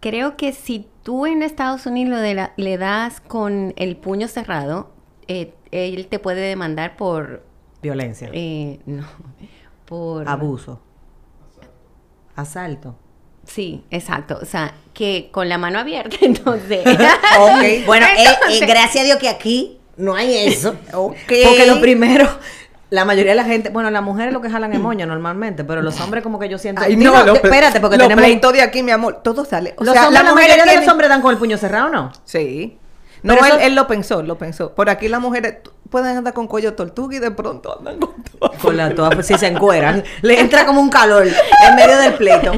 Creo 0.00 0.36
que 0.36 0.52
si 0.52 0.86
tú 1.02 1.26
en 1.26 1.42
Estados 1.42 1.84
Unidos 1.86 2.20
le, 2.20 2.50
le 2.56 2.78
das 2.78 3.20
con 3.20 3.72
el 3.76 3.96
puño 3.96 4.28
cerrado, 4.28 4.90
eh, 5.28 5.52
él 5.70 6.06
te 6.08 6.18
puede 6.18 6.40
demandar 6.40 6.96
por, 6.96 7.42
Violencia. 7.82 8.30
eh, 8.32 8.78
no, 8.86 9.04
por 9.84 10.28
Abuso. 10.28 10.80
Asalto. 12.36 12.96
Sí, 13.46 13.84
exacto. 13.90 14.38
O 14.40 14.44
sea, 14.44 14.74
que 14.92 15.28
con 15.32 15.48
la 15.48 15.58
mano 15.58 15.78
abierta, 15.78 16.16
entonces. 16.20 16.80
Ok. 17.38 17.86
Bueno, 17.86 18.06
eh, 18.06 18.24
Entonces- 18.24 18.62
eh, 18.62 18.66
gracias 18.66 19.02
a 19.02 19.04
Dios 19.04 19.18
que 19.18 19.28
aquí 19.28 19.78
no 19.96 20.14
hay 20.14 20.48
eso. 20.48 20.74
Porque 20.90 21.66
lo 21.66 21.80
primero, 21.80 22.28
la 22.90 23.04
mayoría 23.04 23.32
de 23.32 23.36
la 23.36 23.44
gente, 23.44 23.70
bueno, 23.70 23.90
las 23.90 24.02
mujeres 24.02 24.32
lo 24.32 24.40
que 24.40 24.50
jalan 24.50 24.72
es 24.72 24.80
moño 24.80 25.06
normalmente, 25.06 25.64
pero 25.64 25.82
los 25.82 26.00
hombres 26.00 26.22
como 26.22 26.38
que 26.38 26.48
yo 26.48 26.58
siento. 26.58 26.82
Ay, 26.84 26.96
no, 26.96 27.34
espérate, 27.34 27.80
porque 27.80 27.96
los 27.96 28.08
tenemos. 28.08 28.52
de 28.52 28.62
aquí, 28.62 28.82
mi 28.82 28.92
amor, 28.92 29.22
todo 29.22 29.44
sale. 29.44 29.74
O 29.78 29.84
los 29.84 29.92
sea, 29.94 30.06
hombres, 30.06 30.22
la, 30.24 30.32
mayoría 30.34 30.64
de 30.64 30.76
los 30.76 30.88
hombres 30.88 31.08
dan 31.08 31.22
con 31.22 31.32
el 31.32 31.38
puño 31.38 31.56
cerrado, 31.56 31.88
¿no? 31.88 32.12
Sí. 32.24 32.78
No, 33.22 33.32
él, 33.34 33.38
eso- 33.44 33.58
él 33.58 33.74
lo 33.74 33.86
pensó, 33.86 34.22
lo 34.22 34.38
pensó. 34.38 34.74
Por 34.74 34.88
aquí 34.90 35.08
las 35.08 35.20
mujeres 35.20 35.58
pueden 35.90 36.16
andar 36.16 36.34
con 36.34 36.46
cuello 36.46 36.74
tortuga 36.74 37.16
y 37.16 37.18
de 37.20 37.30
pronto 37.30 37.78
andan 37.78 37.98
con 37.98 38.22
todo. 38.22 38.50
Con 38.60 38.76
la 38.76 38.94
toda, 38.94 39.10
pues, 39.10 39.26
si 39.26 39.34
se 39.38 39.46
encueran, 39.46 40.02
le 40.22 40.40
entra 40.40 40.66
como 40.66 40.80
un 40.80 40.90
calor 40.90 41.26
en 41.26 41.74
medio 41.76 41.96
del 41.98 42.14
pleito. 42.14 42.52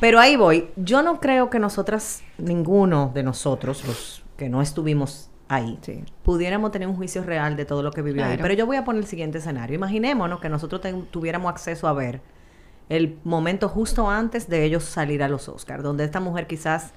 Pero 0.00 0.18
ahí 0.18 0.36
voy. 0.36 0.70
Yo 0.76 1.02
no 1.02 1.20
creo 1.20 1.50
que 1.50 1.58
nosotras, 1.58 2.22
ninguno 2.38 3.10
de 3.14 3.22
nosotros, 3.22 3.84
los 3.86 4.22
que 4.36 4.48
no 4.48 4.62
estuvimos 4.62 5.30
ahí, 5.48 5.78
Sí. 5.82 6.02
pudiéramos 6.22 6.72
tener 6.72 6.88
un 6.88 6.96
juicio 6.96 7.22
real 7.22 7.54
de 7.56 7.64
todo 7.64 7.82
lo 7.82 7.90
que 7.90 8.02
vivió 8.02 8.24
ahí. 8.24 8.38
Pero 8.40 8.54
yo 8.54 8.66
voy 8.66 8.76
a 8.76 8.84
poner 8.84 9.02
el 9.02 9.08
siguiente 9.08 9.38
escenario. 9.38 9.76
Imaginémonos 9.76 10.40
que 10.40 10.48
nosotros 10.48 10.80
tuviéramos 11.10 11.50
acceso 11.50 11.86
a 11.86 11.92
ver 11.92 12.20
el 12.88 13.18
momento 13.24 13.68
justo 13.68 14.10
antes 14.10 14.48
de 14.48 14.64
ellos 14.64 14.84
salir 14.84 15.22
a 15.22 15.28
los 15.28 15.48
Oscars, 15.48 15.82
donde 15.82 16.04
esta 16.04 16.20
mujer 16.20 16.46
quizás 16.46 16.92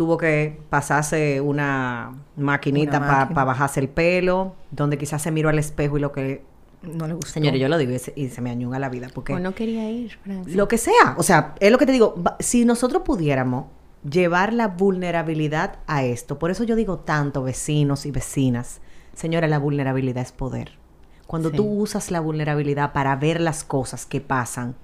tuvo 0.00 0.16
que 0.16 0.58
pasarse 0.70 1.42
una 1.42 2.14
maquinita 2.34 2.96
Una 2.96 3.28
para 3.28 3.44
bajarse 3.44 3.80
el 3.80 3.90
pelo, 3.90 4.54
donde 4.70 4.96
quizás 4.96 5.20
se 5.20 5.30
miró 5.30 5.50
al 5.50 5.58
espejo 5.58 5.98
y 5.98 6.00
lo 6.00 6.10
que 6.10 6.42
No 6.80 7.06
le 7.06 7.12
gustó. 7.12 7.32
Señores, 7.32 7.60
yo 7.60 7.68
lo 7.68 7.76
digo 7.76 7.92
y 7.92 7.98
se, 7.98 8.14
y 8.16 8.30
se 8.30 8.40
me 8.40 8.48
añuga 8.48 8.78
la 8.78 8.88
vida 8.88 9.08
porque 9.12 9.34
o 9.34 9.38
no 9.38 9.54
quería 9.54 9.90
ir, 9.90 10.16
Francia. 10.24 10.56
lo 10.56 10.68
que 10.68 10.78
sea, 10.78 11.16
o 11.18 11.22
sea, 11.22 11.54
es 11.60 11.70
lo 11.70 11.76
que 11.76 11.84
te 11.84 11.92
digo, 11.92 12.14
si 12.38 12.64
nosotros 12.64 13.02
pudiéramos 13.04 13.66
llevar 14.10 14.54
la 14.54 14.68
vulnerabilidad 14.68 15.80
a 15.86 16.02
esto, 16.02 16.38
por 16.38 16.50
eso 16.50 16.64
yo 16.64 16.76
digo 16.76 17.00
tanto 17.00 17.42
vecinos 17.42 18.06
y 18.06 18.10
vecinas, 18.10 18.80
señora, 19.12 19.48
la 19.48 19.58
vulnerabilidad 19.58 20.22
es 20.22 20.32
poder. 20.32 20.78
Cuando 21.26 21.50
Sí. 21.50 21.56
tú 21.56 21.64
usas 21.64 22.10
la 22.10 22.20
vulnerabilidad 22.20 22.94
para 22.94 23.14
ver 23.16 23.38
las 23.38 23.64
cosas 23.64 24.06
que 24.06 24.22
pasan, 24.22 24.76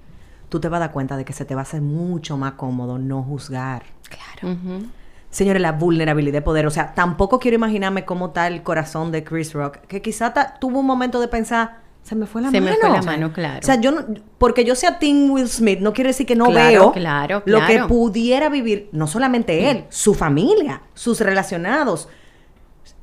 tú 0.49 0.59
te 0.59 0.69
vas 0.69 0.77
a 0.77 0.81
dar 0.81 0.91
cuenta 0.91 1.17
de 1.17 1.25
que 1.25 1.33
se 1.33 1.43
te 1.43 1.55
va 1.55 1.61
a 1.61 1.63
hacer 1.63 1.81
mucho 1.81 2.37
más 2.37 2.51
cómodo 2.51 2.99
no 2.99 3.23
juzgar. 3.23 3.81
Claro. 4.07 4.53
Ujú. 4.55 4.85
Señores, 5.29 5.61
la 5.61 5.73
vulnerabilidad 5.73 6.33
de 6.37 6.41
poder. 6.41 6.65
O 6.67 6.71
sea, 6.71 6.93
tampoco 6.95 7.39
quiero 7.39 7.55
imaginarme 7.55 8.05
cómo 8.05 8.27
está 8.27 8.47
el 8.47 8.63
corazón 8.63 9.11
de 9.11 9.23
Chris 9.23 9.53
Rock, 9.53 9.77
que 9.87 10.01
quizá 10.01 10.33
ta- 10.33 10.55
tuvo 10.59 10.79
un 10.79 10.85
momento 10.85 11.19
de 11.19 11.27
pensar, 11.27 11.81
se 12.01 12.15
me 12.15 12.25
fue 12.25 12.41
la 12.41 12.49
Se 12.51 12.61
mano. 12.61 12.71
me 12.75 12.79
fue 12.79 12.89
la 12.89 13.01
mano, 13.01 13.33
claro. 13.33 13.59
O 13.61 13.65
sea, 13.65 13.75
yo 13.75 13.91
no, 13.91 14.05
porque 14.37 14.63
yo 14.63 14.73
sea 14.75 14.97
Tim 14.99 15.29
Will 15.29 15.49
Smith, 15.49 15.79
no 15.79 15.91
quiere 15.91 16.09
decir 16.11 16.25
que 16.25 16.35
no 16.37 16.45
Claro, 16.45 16.69
veo 16.69 16.91
claro, 16.93 17.43
lo 17.45 17.65
que 17.65 17.79
pudiera 17.83 18.47
vivir, 18.49 18.89
no 18.93 19.05
solamente 19.07 19.69
él, 19.69 19.85
su 19.89 20.13
familia, 20.15 20.81
sus 20.93 21.19
relacionados. 21.19 22.07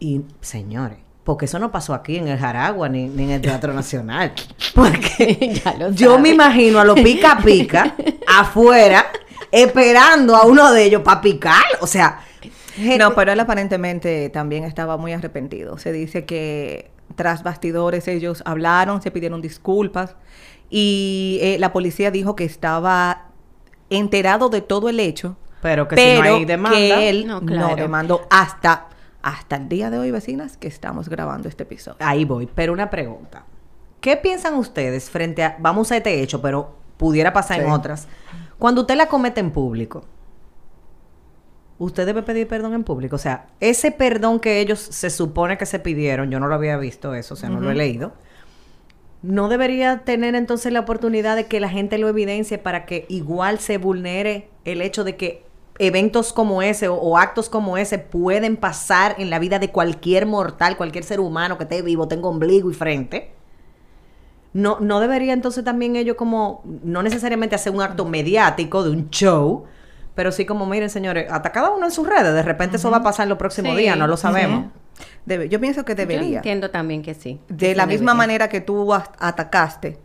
Y, 0.00 0.22
señores, 0.40 0.98
porque 1.24 1.44
eso 1.44 1.58
no 1.58 1.70
pasó 1.70 1.92
aquí 1.94 2.16
en 2.16 2.28
el 2.28 2.38
Jaragua 2.38 2.88
ni, 2.88 3.06
ni 3.08 3.24
en 3.24 3.30
el 3.32 3.40
Teatro 3.42 3.72
Nacional. 3.74 4.32
Porque 4.74 5.60
Ya 5.64 5.74
lo 5.74 5.90
yo 5.92 6.18
me 6.18 6.30
imagino 6.30 6.78
a 6.80 6.84
los 6.84 6.98
pica 7.00 7.38
pica 7.44 7.94
afuera 8.26 9.04
esperando 9.54 10.34
a 10.34 10.44
uno 10.46 10.72
de 10.72 10.84
ellos 10.84 11.02
para 11.02 11.20
picar. 11.20 11.62
O 11.80 11.86
sea, 11.86 12.20
No, 12.98 13.14
pero 13.14 13.32
él 13.32 13.40
aparentemente 13.40 14.28
también 14.30 14.64
estaba 14.64 14.96
muy 14.96 15.12
arrepentido. 15.12 15.78
Se 15.78 15.92
dice 15.92 16.24
que 16.24 16.90
tras 17.14 17.42
bastidores 17.44 18.08
ellos 18.08 18.42
hablaron, 18.46 19.00
se 19.00 19.10
pidieron 19.10 19.40
disculpas 19.40 20.16
y 20.70 21.38
eh, 21.40 21.56
la 21.60 21.72
policía 21.72 22.10
dijo 22.10 22.34
que 22.34 22.44
estaba 22.44 23.28
enterado 23.90 24.48
de 24.48 24.60
todo 24.60 24.88
el 24.88 24.98
hecho, 24.98 25.36
pero 25.62 25.86
que 25.86 25.94
pero 25.94 26.22
si 26.24 26.28
no 26.28 26.36
hay 26.36 26.44
demanda. 26.44 26.76
que 26.76 27.08
él 27.08 27.26
No, 27.26 27.76
demandó 27.76 28.26
hasta, 28.30 28.88
hasta 29.22 29.56
el 29.56 29.68
día 29.68 29.90
de 29.90 29.98
hoy, 29.98 30.10
vecinas, 30.10 30.56
que 30.56 30.66
estamos 30.66 31.08
grabando 31.08 31.48
este 31.48 31.62
episodio. 31.62 31.98
Ahí 32.00 32.24
voy, 32.24 32.48
pero 32.52 32.72
una 32.72 32.90
pregunta. 32.90 33.44
¿Qué 34.00 34.16
piensan 34.16 34.54
ustedes 34.54 35.10
frente 35.10 35.44
a, 35.44 35.56
vamos 35.60 35.92
a 35.92 35.96
este 35.96 36.20
hecho, 36.20 36.42
pero 36.42 36.74
pudiera 36.96 37.32
pasar 37.32 37.60
en 37.60 37.70
otras, 37.70 38.08
cuando 38.64 38.80
usted 38.80 38.96
la 38.96 39.08
comete 39.08 39.40
en 39.40 39.50
público? 39.50 40.04
usted 41.76 42.06
debe 42.06 42.22
pedir 42.22 42.48
perdón 42.48 42.72
en 42.72 42.82
público. 42.82 43.16
O 43.16 43.18
sea, 43.18 43.48
ese 43.60 43.90
perdón 43.90 44.40
que 44.40 44.60
ellos 44.60 44.78
se 44.80 45.10
supone 45.10 45.58
que 45.58 45.66
se 45.66 45.80
pidieron, 45.80 46.30
yo 46.30 46.40
no 46.40 46.46
lo 46.46 46.54
había 46.54 46.78
visto 46.78 47.14
eso, 47.14 47.34
o 47.34 47.36
sea, 47.36 47.50
no 47.50 47.60
lo 47.60 47.70
he 47.70 47.74
leído. 47.74 48.14
No 49.20 49.50
debería 49.50 49.98
tener 50.06 50.34
entonces 50.34 50.72
la 50.72 50.80
oportunidad 50.80 51.36
de 51.36 51.44
que 51.44 51.60
la 51.60 51.68
gente 51.68 51.98
lo 51.98 52.08
evidencie 52.08 52.56
para 52.56 52.86
que 52.86 53.04
igual 53.10 53.58
se 53.58 53.76
vulnere 53.76 54.48
el 54.64 54.80
hecho 54.80 55.04
de 55.04 55.16
que 55.16 55.44
eventos 55.78 56.32
como 56.32 56.62
ese 56.62 56.88
o, 56.88 56.94
o 56.94 57.18
actos 57.18 57.50
como 57.50 57.76
ese 57.76 57.98
pueden 57.98 58.56
pasar 58.56 59.16
en 59.18 59.28
la 59.28 59.40
vida 59.40 59.58
de 59.58 59.72
cualquier 59.72 60.24
mortal, 60.24 60.78
cualquier 60.78 61.04
ser 61.04 61.20
humano 61.20 61.58
que 61.58 61.64
esté 61.64 61.82
vivo, 61.82 62.08
tenga 62.08 62.28
ombligo 62.28 62.70
y 62.70 62.74
frente. 62.74 63.34
No, 64.54 64.78
no 64.80 65.00
debería 65.00 65.32
entonces 65.34 65.62
también 65.64 65.96
ellos 65.96 66.16
como, 66.16 66.62
no 66.84 67.02
necesariamente 67.02 67.54
hacer 67.56 67.72
un 67.72 67.82
acto 67.82 68.04
mediático 68.06 68.82
de 68.84 68.90
un 68.90 69.10
show, 69.10 69.64
pero 70.14 70.30
sí 70.32 70.46
como, 70.46 70.64
miren 70.64 70.88
señores, 70.90 71.26
hasta 71.30 71.50
cada 71.52 71.70
uno 71.70 71.84
en 71.86 71.90
sus 71.92 72.08
redes, 72.08 72.32
de 72.32 72.42
repente 72.42 72.76
eso 72.76 72.88
va 72.90 72.98
a 72.98 73.02
pasar 73.02 73.24
en 73.24 73.30
los 73.30 73.38
próximos 73.38 73.72
Sí. 73.74 73.82
días, 73.82 73.98
no 73.98 74.06
lo 74.06 74.16
sabemos. 74.16 74.66
Debe- 75.26 75.48
yo 75.48 75.60
pienso 75.60 75.84
que 75.84 75.92
Yo 75.92 75.96
debería. 75.96 76.36
entiendo 76.38 76.70
también 76.70 77.02
que 77.02 77.14
sí. 77.14 77.40
De 77.48 77.74
la 77.74 77.84
misma 77.86 78.12
debería. 78.12 78.14
manera 78.14 78.48
que 78.48 78.60
tú 78.60 78.94
as- 78.94 79.10
atacaste 79.18 79.98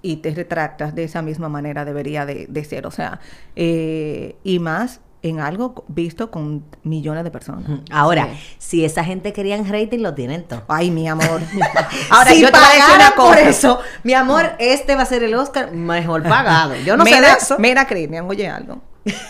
y 0.00 0.18
te 0.18 0.30
retractas, 0.32 0.94
de 0.94 1.04
esa 1.04 1.22
misma 1.22 1.48
manera 1.48 1.84
debería 1.84 2.24
de, 2.26 2.46
de 2.48 2.64
ser. 2.64 2.86
O 2.86 2.90
sea, 2.92 3.18
eh, 3.56 4.36
y 4.44 4.60
más 4.60 5.00
en 5.22 5.40
algo 5.40 5.84
visto 5.88 6.30
con 6.30 6.64
millones 6.84 7.24
de 7.24 7.30
personas. 7.30 7.80
Ahora, 7.90 8.28
Sí. 8.32 8.54
si 8.58 8.84
esa 8.84 9.02
gente 9.04 9.32
querían 9.32 9.68
rating, 9.68 9.98
lo 10.00 10.14
tienen 10.14 10.44
todo. 10.44 10.62
Ay, 10.68 10.90
mi 10.90 11.08
amor. 11.08 11.40
Ahora, 12.10 12.30
si 12.30 12.40
yo 12.40 12.50
te 12.52 12.58
voy 12.58 12.66
a 12.66 12.70
decir 12.70 12.84
una 12.84 12.92
pagaran 13.10 13.12
por 13.16 13.26
cosa. 13.36 13.40
eso, 13.48 13.80
mi 14.04 14.14
amor, 14.14 14.52
este 14.58 14.94
va 14.94 15.02
a 15.02 15.06
ser 15.06 15.22
el 15.24 15.34
Oscar 15.34 15.72
mejor 15.72 16.22
pagado. 16.22 16.74
Yo 16.84 16.96
no 16.96 17.04
sé 17.04 17.10
mira, 17.16 17.28
de 17.32 17.38
eso. 17.38 17.56
Mira, 17.58 17.86
Cristian, 17.86 18.26
oye 18.28 18.48
algo. 18.48 18.80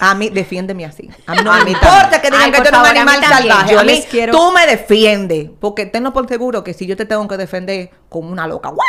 A 0.01 0.13
mí, 0.17 0.29
defiéndeme 0.29 0.85
así. 0.85 1.09
A 1.27 1.35
mí 1.37 1.41
no 1.45 1.53
me 1.65 1.71
importa 1.71 2.21
que 2.21 2.29
digan 2.33 2.43
Ay, 2.47 2.51
que 2.51 2.57
tú 2.63 2.69
eres 2.69 2.81
un 2.81 2.87
animal 2.87 3.25
salvaje. 3.25 3.73
Yo 3.75 3.79
a 3.81 3.85
mí, 3.85 4.05
quiero- 4.11 4.33
tú 4.33 4.51
me 4.51 4.67
defiendes. 4.67 5.51
Porque 5.61 5.87
tenlo 5.87 6.13
por 6.13 6.27
seguro 6.27 6.65
que 6.65 6.75
si 6.75 6.85
yo 6.87 6.97
te 6.97 7.05
tengo 7.07 7.29
que 7.29 7.37
defender 7.37 7.91
como 8.09 8.29
una 8.31 8.49
loca, 8.49 8.71
¡guau! 8.71 8.87